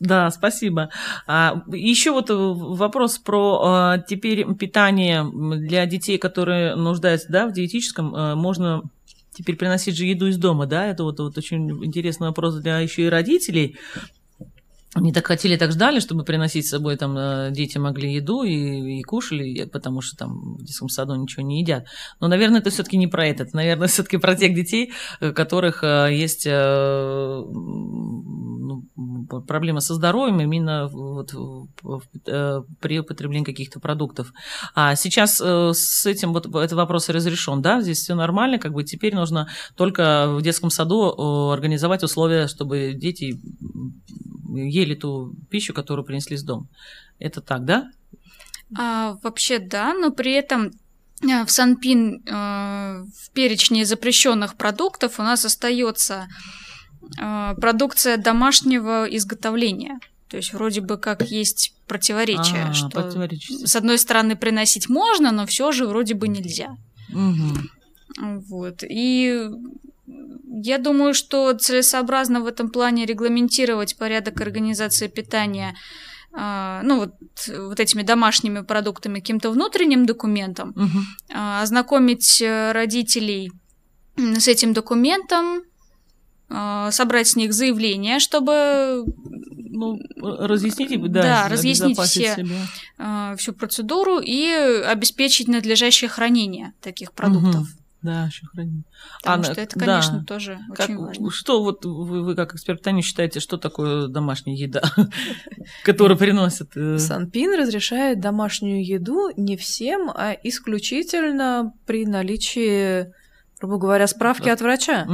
да 0.00 0.30
спасибо. 0.30 0.90
А, 1.26 1.62
еще 1.72 2.10
вот 2.10 2.26
вопрос 2.28 3.18
про 3.18 3.60
а, 3.62 3.98
теперь 3.98 4.44
питание 4.56 5.24
для 5.24 5.86
детей, 5.86 6.18
которые 6.18 6.74
нуждаются 6.74 7.30
да, 7.30 7.46
в 7.46 7.52
диетическом. 7.52 8.14
А, 8.14 8.34
можно 8.34 8.82
теперь 9.36 9.56
приносить 9.56 9.96
же 9.96 10.06
еду 10.06 10.26
из 10.26 10.38
дома, 10.38 10.66
да, 10.66 10.86
это 10.86 11.04
вот, 11.04 11.20
вот 11.20 11.36
очень 11.36 11.84
интересный 11.84 12.28
вопрос 12.28 12.56
для 12.56 12.80
еще 12.80 13.02
и 13.02 13.08
родителей. 13.08 13.76
Они 14.94 15.12
так 15.12 15.26
хотели, 15.26 15.56
так 15.56 15.72
ждали, 15.72 16.00
чтобы 16.00 16.24
приносить 16.24 16.66
с 16.66 16.70
собой, 16.70 16.96
там, 16.96 17.18
э, 17.18 17.50
дети 17.50 17.76
могли 17.76 18.14
еду 18.14 18.44
и, 18.44 19.00
и 19.00 19.02
кушали, 19.02 19.66
потому 19.66 20.00
что 20.00 20.16
там 20.16 20.56
в 20.56 20.64
детском 20.64 20.88
саду 20.88 21.14
ничего 21.14 21.42
не 21.42 21.60
едят. 21.60 21.86
Но, 22.18 22.28
наверное, 22.28 22.60
это 22.60 22.70
все-таки 22.70 22.96
не 22.96 23.06
про 23.06 23.26
это. 23.26 23.46
Наверное, 23.52 23.88
все-таки 23.88 24.16
про 24.16 24.34
тех 24.34 24.54
детей, 24.54 24.94
у 25.20 25.34
которых 25.34 25.84
э, 25.84 26.08
есть 26.12 26.46
э, 26.46 26.50
ну, 26.50 28.45
проблемы 29.26 29.80
со 29.80 29.94
здоровьем 29.94 30.40
именно 30.40 30.88
вот 30.88 31.30
при 32.80 32.98
употреблении 33.00 33.44
каких-то 33.44 33.80
продуктов. 33.80 34.32
А 34.74 34.94
сейчас 34.96 35.40
с 35.40 36.06
этим 36.06 36.32
вот 36.32 36.46
этот 36.46 36.72
вопрос 36.72 37.08
разрешен, 37.08 37.62
да, 37.62 37.80
здесь 37.80 37.98
все 38.00 38.14
нормально, 38.14 38.58
как 38.58 38.72
бы 38.72 38.84
теперь 38.84 39.14
нужно 39.14 39.48
только 39.76 40.28
в 40.28 40.42
детском 40.42 40.70
саду 40.70 41.50
организовать 41.50 42.02
условия, 42.02 42.46
чтобы 42.46 42.94
дети 42.94 43.40
ели 44.54 44.94
ту 44.94 45.34
пищу, 45.50 45.74
которую 45.74 46.04
принесли 46.04 46.36
с 46.36 46.42
дома. 46.42 46.66
Это 47.18 47.40
так, 47.40 47.64
да? 47.64 47.90
А, 48.76 49.16
вообще 49.22 49.58
да, 49.58 49.94
но 49.94 50.10
при 50.10 50.32
этом 50.32 50.72
э, 51.22 51.44
в 51.44 51.50
Санпин 51.50 52.22
э, 52.26 53.04
в 53.04 53.30
перечне 53.32 53.84
запрещенных 53.84 54.56
продуктов 54.56 55.18
у 55.20 55.22
нас 55.22 55.44
остается 55.44 56.14
э, 56.14 56.65
продукция 57.60 58.16
домашнего 58.16 59.06
изготовления. 59.08 59.98
То 60.28 60.36
есть 60.38 60.52
вроде 60.52 60.80
бы 60.80 60.98
как 60.98 61.22
есть 61.22 61.74
противоречие, 61.86 62.66
а, 62.70 62.72
что 62.72 63.10
с 63.64 63.76
одной 63.76 63.98
стороны 63.98 64.34
приносить 64.36 64.88
можно, 64.88 65.30
но 65.30 65.46
все 65.46 65.70
же 65.72 65.86
вроде 65.86 66.14
бы 66.14 66.26
нельзя. 66.26 66.76
Угу. 67.10 68.40
Вот. 68.48 68.82
И 68.82 69.48
я 70.48 70.78
думаю, 70.78 71.14
что 71.14 71.52
целесообразно 71.52 72.40
в 72.40 72.46
этом 72.46 72.70
плане 72.70 73.06
регламентировать 73.06 73.96
порядок 73.96 74.40
организации 74.40 75.06
питания 75.06 75.76
а, 76.32 76.82
ну, 76.82 76.98
вот, 76.98 77.14
вот 77.48 77.80
этими 77.80 78.02
домашними 78.02 78.60
продуктами 78.60 79.20
каким-то 79.20 79.50
внутренним 79.50 80.06
документом, 80.06 80.70
угу. 80.70 80.98
ознакомить 81.62 82.42
э, 82.42 82.72
родителей 82.72 83.52
с 84.16 84.46
этим 84.46 84.74
документом, 84.74 85.46
а, 85.56 85.60
собрать 86.48 87.28
с 87.28 87.36
них 87.36 87.52
заявление, 87.52 88.18
чтобы 88.18 89.04
ну, 89.76 89.98
разъяснить, 90.16 91.00
да, 91.10 91.22
да 91.22 91.48
разъяснить 91.48 91.98
все, 91.98 92.36
себе. 92.36 93.36
всю 93.36 93.52
процедуру 93.52 94.18
и 94.18 94.48
обеспечить 94.86 95.48
надлежащее 95.48 96.08
хранение 96.08 96.72
таких 96.80 97.12
продуктов. 97.12 97.62
Угу. 97.62 97.68
Да, 98.06 98.26
еще 98.26 98.46
хранить. 98.46 98.84
Потому 99.20 99.40
а, 99.40 99.44
что 99.44 99.60
это, 99.60 99.78
конечно, 99.80 100.18
да. 100.20 100.24
тоже 100.24 100.60
как, 100.74 100.88
очень 100.88 100.98
важно. 100.98 101.30
Что 101.32 101.62
вот 101.62 101.84
вы, 101.84 102.22
вы 102.22 102.36
как 102.36 102.54
эксперт 102.54 102.78
питания 102.78 103.02
считаете, 103.02 103.40
что 103.40 103.56
такое 103.56 104.06
домашняя 104.06 104.54
еда, 104.54 104.82
которую 105.84 106.16
приносят? 106.16 106.76
Э? 106.76 106.98
Санпин 106.98 107.58
разрешает 107.58 108.20
домашнюю 108.20 108.86
еду 108.86 109.30
не 109.36 109.56
всем, 109.56 110.10
а 110.14 110.36
исключительно 110.40 111.72
при 111.84 112.06
наличии, 112.06 113.12
грубо 113.58 113.78
говоря, 113.78 114.06
справки 114.06 114.48
от 114.48 114.60
врача. 114.60 115.04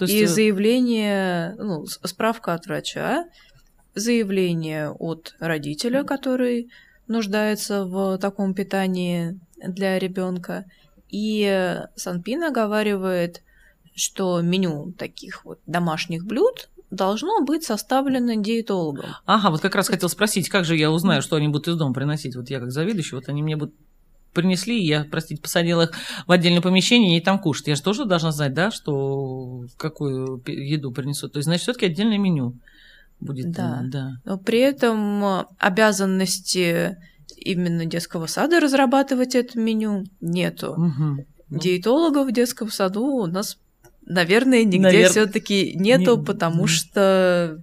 И 0.00 0.24
э, 0.24 0.26
заявление, 0.26 1.54
ну, 1.58 1.86
справка 1.86 2.54
от 2.54 2.66
врача, 2.66 3.26
заявление 3.94 4.90
от 4.90 5.34
родителя, 5.40 6.04
который 6.04 6.70
нуждается 7.06 7.84
в 7.84 8.18
таком 8.18 8.54
питании 8.54 9.40
для 9.56 9.98
ребенка, 9.98 10.66
и 11.08 11.80
Санпин 11.96 12.44
оговаривает, 12.44 13.42
что 13.94 14.40
меню 14.40 14.92
таких 14.92 15.44
вот 15.44 15.58
домашних 15.66 16.24
блюд 16.24 16.68
должно 16.90 17.44
быть 17.44 17.64
составлено 17.64 18.34
диетологом. 18.34 19.10
Ага, 19.26 19.50
вот 19.50 19.60
как 19.60 19.74
раз 19.74 19.88
хотел 19.88 20.08
спросить, 20.08 20.48
как 20.48 20.64
же 20.64 20.76
я 20.76 20.90
узнаю, 20.90 21.22
что 21.22 21.36
они 21.36 21.48
будут 21.48 21.68
из 21.68 21.76
дома 21.76 21.92
приносить? 21.92 22.36
Вот 22.36 22.48
я 22.50 22.60
как 22.60 22.70
заведующий, 22.70 23.16
вот 23.16 23.28
они 23.28 23.42
мне 23.42 23.56
будут 23.56 23.74
принесли, 24.32 24.82
я, 24.82 25.06
простите, 25.10 25.40
посадила 25.40 25.82
их 25.82 25.92
в 26.26 26.32
отдельное 26.32 26.60
помещение 26.60 27.18
и 27.18 27.20
там 27.20 27.38
кушать. 27.38 27.68
Я 27.68 27.74
же 27.74 27.82
тоже 27.82 28.04
должна 28.04 28.32
знать, 28.32 28.54
да, 28.54 28.70
что 28.70 29.64
какую 29.76 30.42
еду 30.46 30.92
принесут. 30.92 31.32
То 31.32 31.38
есть, 31.38 31.46
значит, 31.46 31.62
все-таки 31.62 31.86
отдельное 31.86 32.18
меню 32.18 32.54
будет. 33.20 33.50
Да. 33.50 33.82
да. 33.84 34.12
Но 34.24 34.38
при 34.38 34.60
этом 34.60 35.46
обязанности 35.58 36.96
именно 37.36 37.84
детского 37.86 38.26
сада 38.26 38.60
разрабатывать 38.60 39.34
это 39.34 39.58
меню 39.58 40.04
нету. 40.20 40.72
Угу. 40.72 41.58
Диетологов 41.58 42.28
в 42.28 42.32
детском 42.32 42.70
саду 42.70 43.04
у 43.04 43.26
нас, 43.26 43.58
наверное, 44.04 44.64
нигде 44.64 44.78
Навер... 44.78 45.10
все-таки 45.10 45.72
нету, 45.74 46.18
не... 46.18 46.24
потому 46.24 46.66
что 46.66 47.62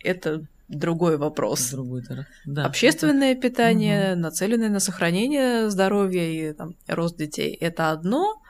это 0.00 0.44
другой 0.72 1.16
вопрос. 1.18 1.70
Другой, 1.70 2.02
да. 2.44 2.64
Общественное 2.64 3.34
питание, 3.34 4.12
угу. 4.12 4.22
нацеленное 4.22 4.68
на 4.68 4.80
сохранение 4.80 5.70
здоровья 5.70 6.24
и 6.24 6.52
там, 6.52 6.74
рост 6.88 7.16
детей, 7.16 7.54
это 7.54 7.90
одно, 7.90 8.42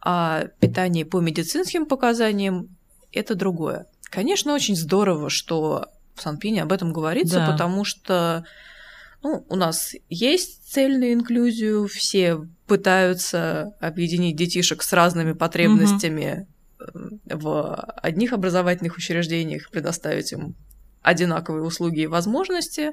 а 0.00 0.44
питание 0.60 1.04
по 1.04 1.20
медицинским 1.20 1.86
показаниям 1.86 2.68
это 3.12 3.34
другое. 3.34 3.86
Конечно, 4.04 4.54
очень 4.54 4.76
здорово, 4.76 5.30
что 5.30 5.86
в 6.14 6.22
Санпине 6.22 6.62
об 6.62 6.72
этом 6.72 6.92
говорится, 6.92 7.36
да. 7.36 7.50
потому 7.50 7.84
что 7.84 8.44
Ну, 9.22 9.44
у 9.48 9.56
нас 9.56 9.94
есть 10.08 10.72
цель 10.72 10.98
на 10.98 11.12
инклюзию, 11.12 11.86
все 11.86 12.46
пытаются 12.66 13.74
объединить 13.80 14.36
детишек 14.36 14.82
с 14.82 14.92
разными 14.92 15.32
потребностями 15.32 16.46
угу. 16.78 17.20
в 17.24 17.74
одних 18.02 18.32
образовательных 18.32 18.96
учреждениях, 18.96 19.70
предоставить 19.70 20.32
им 20.32 20.56
одинаковые 21.02 21.64
услуги 21.64 22.00
и 22.00 22.06
возможности. 22.06 22.92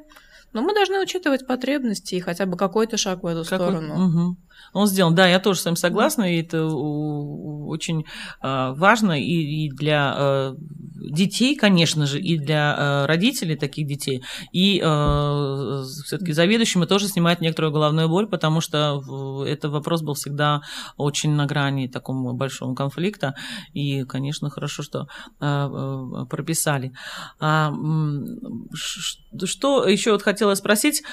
Но 0.54 0.62
мы 0.62 0.74
должны 0.74 1.02
учитывать 1.02 1.46
потребности 1.46 2.16
и 2.16 2.20
хотя 2.20 2.46
бы 2.46 2.58
какой-то 2.58 2.98
шаг 2.98 3.24
в 3.24 3.26
эту 3.26 3.44
Какой? 3.44 3.68
сторону. 3.68 4.08
Угу. 4.08 4.38
Он 4.74 4.88
сделан. 4.88 5.16
Да, 5.16 5.28
я 5.28 5.40
тоже 5.40 5.60
с 5.60 5.66
вами 5.66 5.76
согласна, 5.76 6.34
и 6.34 6.42
это 6.42 6.66
очень 6.66 8.06
а, 8.42 8.74
важно 8.74 9.22
и 9.22 9.70
для 9.70 10.16
э, 10.18 10.56
детей, 10.96 11.56
конечно 11.56 12.06
же, 12.06 12.20
и 12.20 12.38
для 12.38 12.76
э, 12.78 13.06
родителей 13.06 13.56
таких 13.56 13.88
детей. 13.88 14.24
И 14.52 14.82
э, 14.84 15.84
все-таки 16.06 16.32
заведующим 16.32 16.86
тоже 16.88 17.08
снимает 17.08 17.42
некоторую 17.42 17.74
головную 17.74 18.10
боль, 18.10 18.28
потому 18.28 18.62
что 18.62 19.44
этот 19.46 19.72
вопрос 19.72 20.02
был 20.02 20.14
всегда 20.14 20.62
очень 20.98 21.32
на 21.32 21.46
грани 21.46 21.88
такого 21.88 22.34
большого 22.34 22.76
конфликта. 22.76 23.36
И, 23.74 24.04
конечно, 24.04 24.50
хорошо, 24.50 24.84
что 24.84 25.08
прописали. 25.40 26.94
А, 27.40 27.74
что 28.74 29.88
еще 29.88 30.12
вот 30.12 30.22
хотела 30.22 30.56
спросить? 30.56 31.04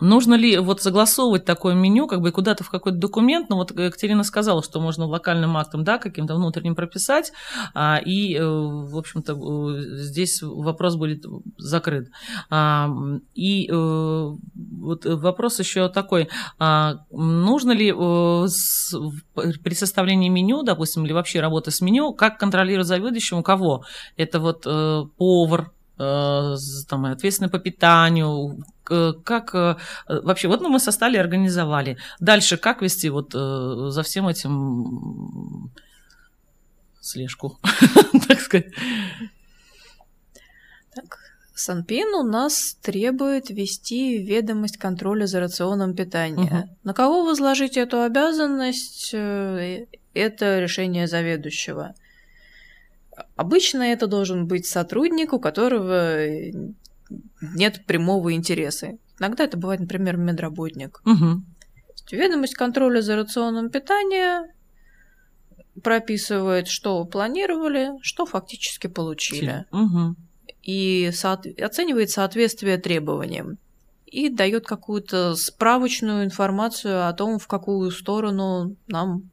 Нужно 0.00 0.34
ли 0.34 0.58
вот 0.58 0.82
согласовывать 0.82 1.44
такое 1.44 1.74
меню, 1.74 2.06
как 2.06 2.20
бы 2.20 2.30
куда-то 2.30 2.64
в 2.64 2.70
какой-то 2.70 2.98
документ? 2.98 3.48
Ну 3.48 3.56
вот 3.56 3.70
Екатерина 3.70 4.24
сказала, 4.24 4.62
что 4.62 4.80
можно 4.80 5.06
локальным 5.06 5.56
актом, 5.56 5.84
да, 5.84 5.98
каким-то 5.98 6.34
внутренним 6.34 6.74
прописать, 6.74 7.32
а, 7.74 7.98
и, 8.04 8.34
э, 8.36 8.44
в 8.44 8.96
общем-то, 8.96 9.32
э, 9.32 9.80
здесь 10.02 10.42
вопрос 10.42 10.96
будет 10.96 11.24
закрыт. 11.56 12.08
А, 12.50 12.90
и 13.34 13.68
э, 13.70 13.74
вот 13.74 15.04
вопрос 15.04 15.58
еще 15.58 15.88
такой, 15.88 16.28
а, 16.58 16.96
нужно 17.10 17.72
ли 17.72 17.92
при 17.92 19.74
составлении 19.74 20.28
меню, 20.28 20.62
допустим, 20.62 21.04
или 21.04 21.12
вообще 21.12 21.40
работа 21.40 21.70
с 21.70 21.80
меню, 21.80 22.12
как 22.12 22.38
контролировать 22.38 22.86
заведующим, 22.86 23.38
у 23.38 23.42
кого? 23.42 23.84
Это 24.16 24.40
вот 24.40 24.66
повар, 25.16 25.70
там, 25.96 27.04
ответственный 27.06 27.50
по 27.50 27.58
питанию, 27.58 28.64
как 28.84 29.54
э, 29.54 29.76
вообще, 30.08 30.48
вот 30.48 30.60
ну, 30.60 30.68
мы 30.68 30.78
со 30.78 30.92
организовали. 31.18 31.96
Дальше 32.20 32.56
как 32.56 32.82
вести 32.82 33.08
вот 33.08 33.34
э, 33.34 33.90
за 33.90 34.02
всем 34.02 34.28
этим 34.28 35.72
слежку, 37.00 37.58
так 38.28 38.40
сказать? 38.40 38.66
Так, 40.94 41.18
Санпин 41.54 42.08
у 42.14 42.22
нас 42.22 42.76
требует 42.82 43.50
вести 43.50 44.18
ведомость 44.18 44.76
контроля 44.76 45.26
за 45.26 45.40
рационом 45.40 45.94
питания. 45.94 46.60
Угу. 46.60 46.76
На 46.84 46.94
кого 46.94 47.24
возложить 47.24 47.76
эту 47.76 48.02
обязанность? 48.02 49.10
Э, 49.14 49.86
это 50.14 50.60
решение 50.60 51.06
заведующего. 51.06 51.94
Обычно 53.36 53.82
это 53.82 54.06
должен 54.06 54.46
быть 54.46 54.66
сотрудник, 54.66 55.32
у 55.32 55.40
которого 55.40 56.18
нет 57.40 57.86
прямого 57.86 58.32
интереса. 58.34 58.98
Иногда 59.18 59.44
это 59.44 59.56
бывает, 59.56 59.80
например, 59.80 60.16
медработник. 60.16 61.00
Угу. 61.04 61.42
Ведомость 62.12 62.54
контроля 62.54 63.00
за 63.00 63.16
рационом 63.16 63.70
питания 63.70 64.52
прописывает, 65.82 66.68
что 66.68 67.04
планировали, 67.04 67.90
что 68.02 68.26
фактически 68.26 68.86
получили. 68.86 69.66
Угу. 69.72 70.16
И 70.62 71.10
со- 71.12 71.40
оценивает 71.62 72.10
соответствие 72.10 72.78
требованиям. 72.78 73.58
И 74.06 74.28
дает 74.28 74.66
какую-то 74.66 75.34
справочную 75.34 76.24
информацию 76.24 77.08
о 77.08 77.12
том, 77.12 77.38
в 77.38 77.46
какую 77.46 77.90
сторону 77.90 78.76
нам 78.86 79.30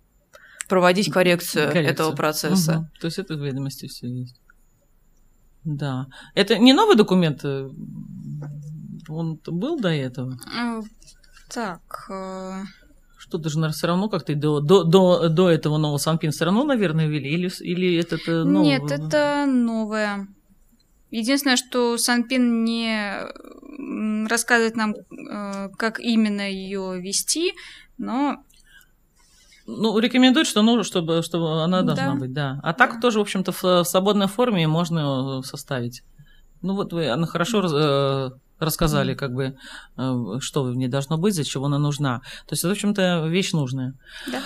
проводить 0.73 1.11
коррекцию, 1.11 1.67
коррекцию. 1.67 1.93
этого 1.93 2.15
процесса. 2.15 2.77
Угу. 2.77 2.87
То 3.01 3.05
есть 3.05 3.19
это 3.19 3.35
в 3.35 3.45
ведомости 3.45 3.87
все 3.87 4.07
есть. 4.07 4.41
Да. 5.63 6.07
Это 6.33 6.57
не 6.57 6.73
новый 6.73 6.95
документ? 6.95 7.41
Э, 7.45 7.69
он 9.07 9.39
был 9.45 9.79
до 9.79 9.89
этого? 9.89 10.39
Э, 10.51 10.81
так. 11.53 12.07
Э, 12.09 12.63
Что-то 13.19 13.49
же, 13.49 13.59
наверное, 13.59 13.75
все 13.75 13.85
равно 13.85 14.09
как-то 14.09 14.33
до, 14.33 14.61
до, 14.61 14.83
до, 14.83 15.29
до 15.29 15.49
этого 15.51 15.77
нового 15.77 15.99
Санпин 15.99 16.31
все 16.31 16.45
равно, 16.45 16.63
наверное, 16.63 17.05
ввели? 17.07 17.29
Или, 17.29 17.51
или 17.59 17.97
это 17.97 18.43
новое? 18.43 18.63
Нет, 18.63 18.91
это 18.91 19.45
новое. 19.45 20.27
Единственное, 21.11 21.57
что 21.57 21.99
Санпин 21.99 22.63
не 22.63 23.19
рассказывает 24.27 24.75
нам, 24.75 24.95
как 25.77 25.99
именно 25.99 26.49
ее 26.49 26.99
вести, 26.99 27.53
но 27.99 28.43
ну, 29.65 29.97
рекомендуют, 29.99 30.47
что 30.47 30.61
нужно, 30.61 30.83
чтобы, 30.83 31.21
чтобы 31.23 31.63
она 31.63 31.81
должна 31.81 32.13
да. 32.13 32.19
быть, 32.19 32.33
да. 32.33 32.59
А 32.63 32.73
так 32.73 32.95
да. 32.95 32.99
тоже, 32.99 33.19
в 33.19 33.21
общем-то, 33.21 33.51
в, 33.51 33.63
в 33.63 33.83
свободной 33.83 34.27
форме 34.27 34.67
можно 34.67 35.41
составить. 35.43 36.03
Ну 36.61 36.75
вот 36.75 36.93
вы, 36.93 37.09
она 37.09 37.27
хорошо 37.27 37.61
э, 37.61 38.31
рассказали, 38.59 39.13
как 39.13 39.33
бы, 39.33 39.57
э, 39.97 40.37
что 40.39 40.63
в 40.63 40.75
ней 40.75 40.87
должно 40.87 41.17
быть, 41.17 41.35
для 41.35 41.43
чего 41.43 41.65
она 41.65 41.77
нужна. 41.77 42.19
То 42.47 42.53
есть, 42.53 42.63
в 42.63 42.69
общем-то, 42.69 43.27
вещь 43.27 43.53
нужная. 43.53 43.93
Да. 44.31 44.41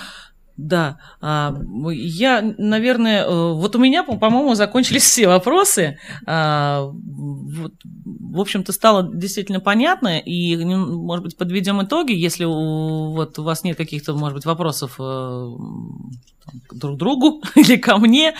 Да, 0.58 0.98
а, 1.20 1.54
я, 1.92 2.42
наверное, 2.58 3.24
э, 3.24 3.52
вот 3.52 3.76
у 3.76 3.78
меня, 3.78 4.02
по-моему, 4.02 4.56
закончились 4.56 5.04
все 5.04 5.28
вопросы. 5.28 5.98
А, 6.26 6.82
вот, 6.82 7.74
в 7.84 8.40
общем-то, 8.40 8.72
стало 8.72 9.08
действительно 9.08 9.60
понятно, 9.60 10.18
и, 10.18 10.56
может 10.56 11.22
быть, 11.24 11.36
подведем 11.36 11.80
итоги, 11.84 12.12
если 12.12 12.44
у, 12.44 13.12
вот, 13.12 13.38
у 13.38 13.44
вас 13.44 13.62
нет 13.62 13.76
каких-то, 13.76 14.14
может 14.14 14.34
быть, 14.34 14.46
вопросов 14.46 14.96
э, 14.98 15.48
друг 16.72 16.96
другу 16.96 17.42
или 17.54 17.76
ко 17.76 17.98
мне. 17.98 18.34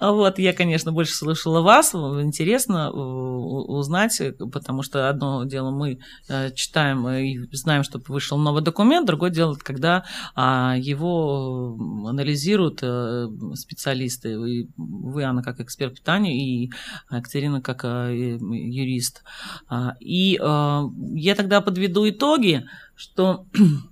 Вот, 0.00 0.38
я, 0.38 0.52
конечно, 0.52 0.92
больше 0.92 1.14
слышала 1.14 1.60
вас, 1.60 1.94
интересно 1.94 2.90
э, 2.92 2.96
узнать, 2.96 4.20
потому 4.52 4.82
что 4.82 5.08
одно 5.08 5.44
дело 5.44 5.70
мы 5.70 5.98
э, 6.28 6.50
читаем 6.52 7.08
и 7.08 7.38
знаем, 7.52 7.82
что 7.82 8.00
вышел 8.08 8.38
новый 8.38 8.62
документ, 8.62 9.06
другое 9.06 9.30
дело, 9.30 9.54
когда 9.54 10.04
а, 10.34 10.76
его 10.76 11.76
анализируют 12.06 12.80
э, 12.82 13.28
специалисты. 13.54 14.32
И 14.32 14.68
вы, 14.76 15.24
Анна, 15.24 15.42
как 15.42 15.60
эксперт 15.60 15.94
питания, 15.94 16.36
и 16.36 16.70
Екатерина 17.10 17.60
как 17.60 17.84
юрист. 17.84 19.22
А, 19.68 19.94
и 20.00 20.32
я 20.32 21.34
тогда 21.34 21.60
подведу 21.60 22.08
итоги, 22.08 22.64
что 22.94 23.46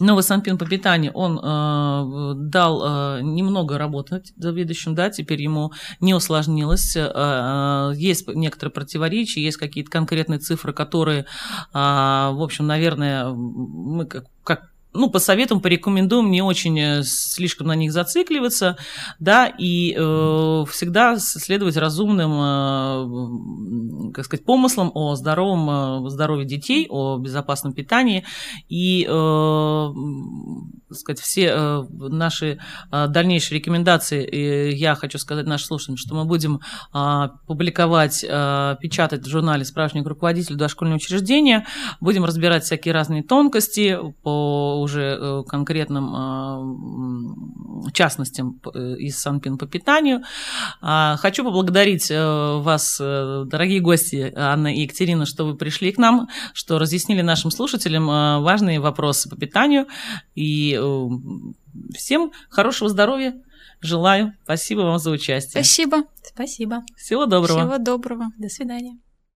Новый 0.00 0.22
Санпин 0.22 0.56
по 0.56 0.66
питанию, 0.66 1.12
он 1.12 1.38
э, 1.38 2.32
дал 2.36 2.82
э, 3.18 3.22
немного 3.22 3.76
работать 3.76 4.32
заведующим, 4.36 4.94
да, 4.94 5.10
теперь 5.10 5.42
ему 5.42 5.72
не 6.00 6.14
усложнилось. 6.14 6.96
Э, 6.96 7.10
э, 7.14 7.92
есть 7.96 8.26
некоторые 8.28 8.72
противоречия, 8.72 9.42
есть 9.42 9.58
какие-то 9.58 9.90
конкретные 9.90 10.38
цифры, 10.38 10.72
которые, 10.72 11.20
э, 11.20 11.24
в 11.74 12.42
общем, 12.42 12.66
наверное, 12.66 13.28
мы 13.28 14.06
как, 14.06 14.24
как 14.42 14.69
ну, 14.92 15.08
посоветуем, 15.10 15.60
порекомендуем 15.60 16.30
не 16.30 16.42
очень 16.42 16.78
э, 16.78 17.02
слишком 17.04 17.68
на 17.68 17.74
них 17.76 17.92
зацикливаться, 17.92 18.76
да, 19.20 19.46
и 19.46 19.94
э, 19.96 20.64
всегда 20.68 21.16
следовать 21.18 21.76
разумным, 21.76 22.32
э, 24.10 24.12
как 24.12 24.24
сказать, 24.24 24.44
помыслам 24.44 24.90
о 24.94 25.14
здоровом 25.14 26.06
э, 26.06 26.10
здоровье 26.10 26.44
детей, 26.46 26.88
о 26.90 27.18
безопасном 27.18 27.72
питании, 27.72 28.24
и, 28.68 29.06
э, 29.08 29.88
сказать, 30.92 31.20
все 31.20 31.52
э, 31.54 31.82
наши 31.90 32.58
э, 32.90 33.06
дальнейшие 33.08 33.58
рекомендации, 33.58 34.24
э, 34.24 34.72
я 34.72 34.96
хочу 34.96 35.18
сказать 35.18 35.46
нашим 35.46 35.66
слушателям, 35.66 35.98
что 35.98 36.16
мы 36.16 36.24
будем 36.24 36.60
э, 36.92 37.28
публиковать, 37.46 38.24
э, 38.28 38.76
печатать 38.80 39.22
в 39.24 39.28
журнале 39.28 39.64
«Справочник 39.64 40.04
руководителя 40.06 40.56
дошкольного 40.56 40.96
учреждения», 40.96 41.64
будем 42.00 42.24
разбирать 42.24 42.64
всякие 42.64 42.92
разные 42.92 43.22
тонкости 43.22 43.96
по 44.22 44.79
уже 44.80 45.18
э, 45.20 45.42
конкретным 45.46 46.14
э, 47.86 47.92
частностям 47.92 48.60
э, 48.74 48.96
из 48.98 49.18
Санпин 49.18 49.58
по 49.58 49.66
питанию. 49.66 50.22
А, 50.80 51.16
хочу 51.16 51.44
поблагодарить 51.44 52.10
вас, 52.10 52.98
дорогие 52.98 53.80
гости 53.80 54.32
Анна 54.36 54.74
и 54.74 54.82
Екатерина, 54.82 55.26
что 55.26 55.44
вы 55.44 55.56
пришли 55.56 55.92
к 55.92 55.98
нам, 55.98 56.28
что 56.52 56.78
разъяснили 56.78 57.22
нашим 57.22 57.50
слушателям 57.50 58.06
важные 58.42 58.80
вопросы 58.80 59.28
по 59.28 59.36
питанию. 59.36 59.86
И 60.34 60.78
всем 61.94 62.32
хорошего 62.48 62.90
здоровья. 62.90 63.34
Желаю. 63.80 64.34
Спасибо 64.44 64.80
вам 64.80 64.98
за 64.98 65.10
участие. 65.10 65.62
Спасибо. 65.62 66.02
Спасибо. 66.22 66.84
Всего 66.96 67.26
доброго. 67.26 67.60
Всего 67.60 67.78
доброго. 67.78 68.26
До 68.38 68.48
свидания. 68.48 68.98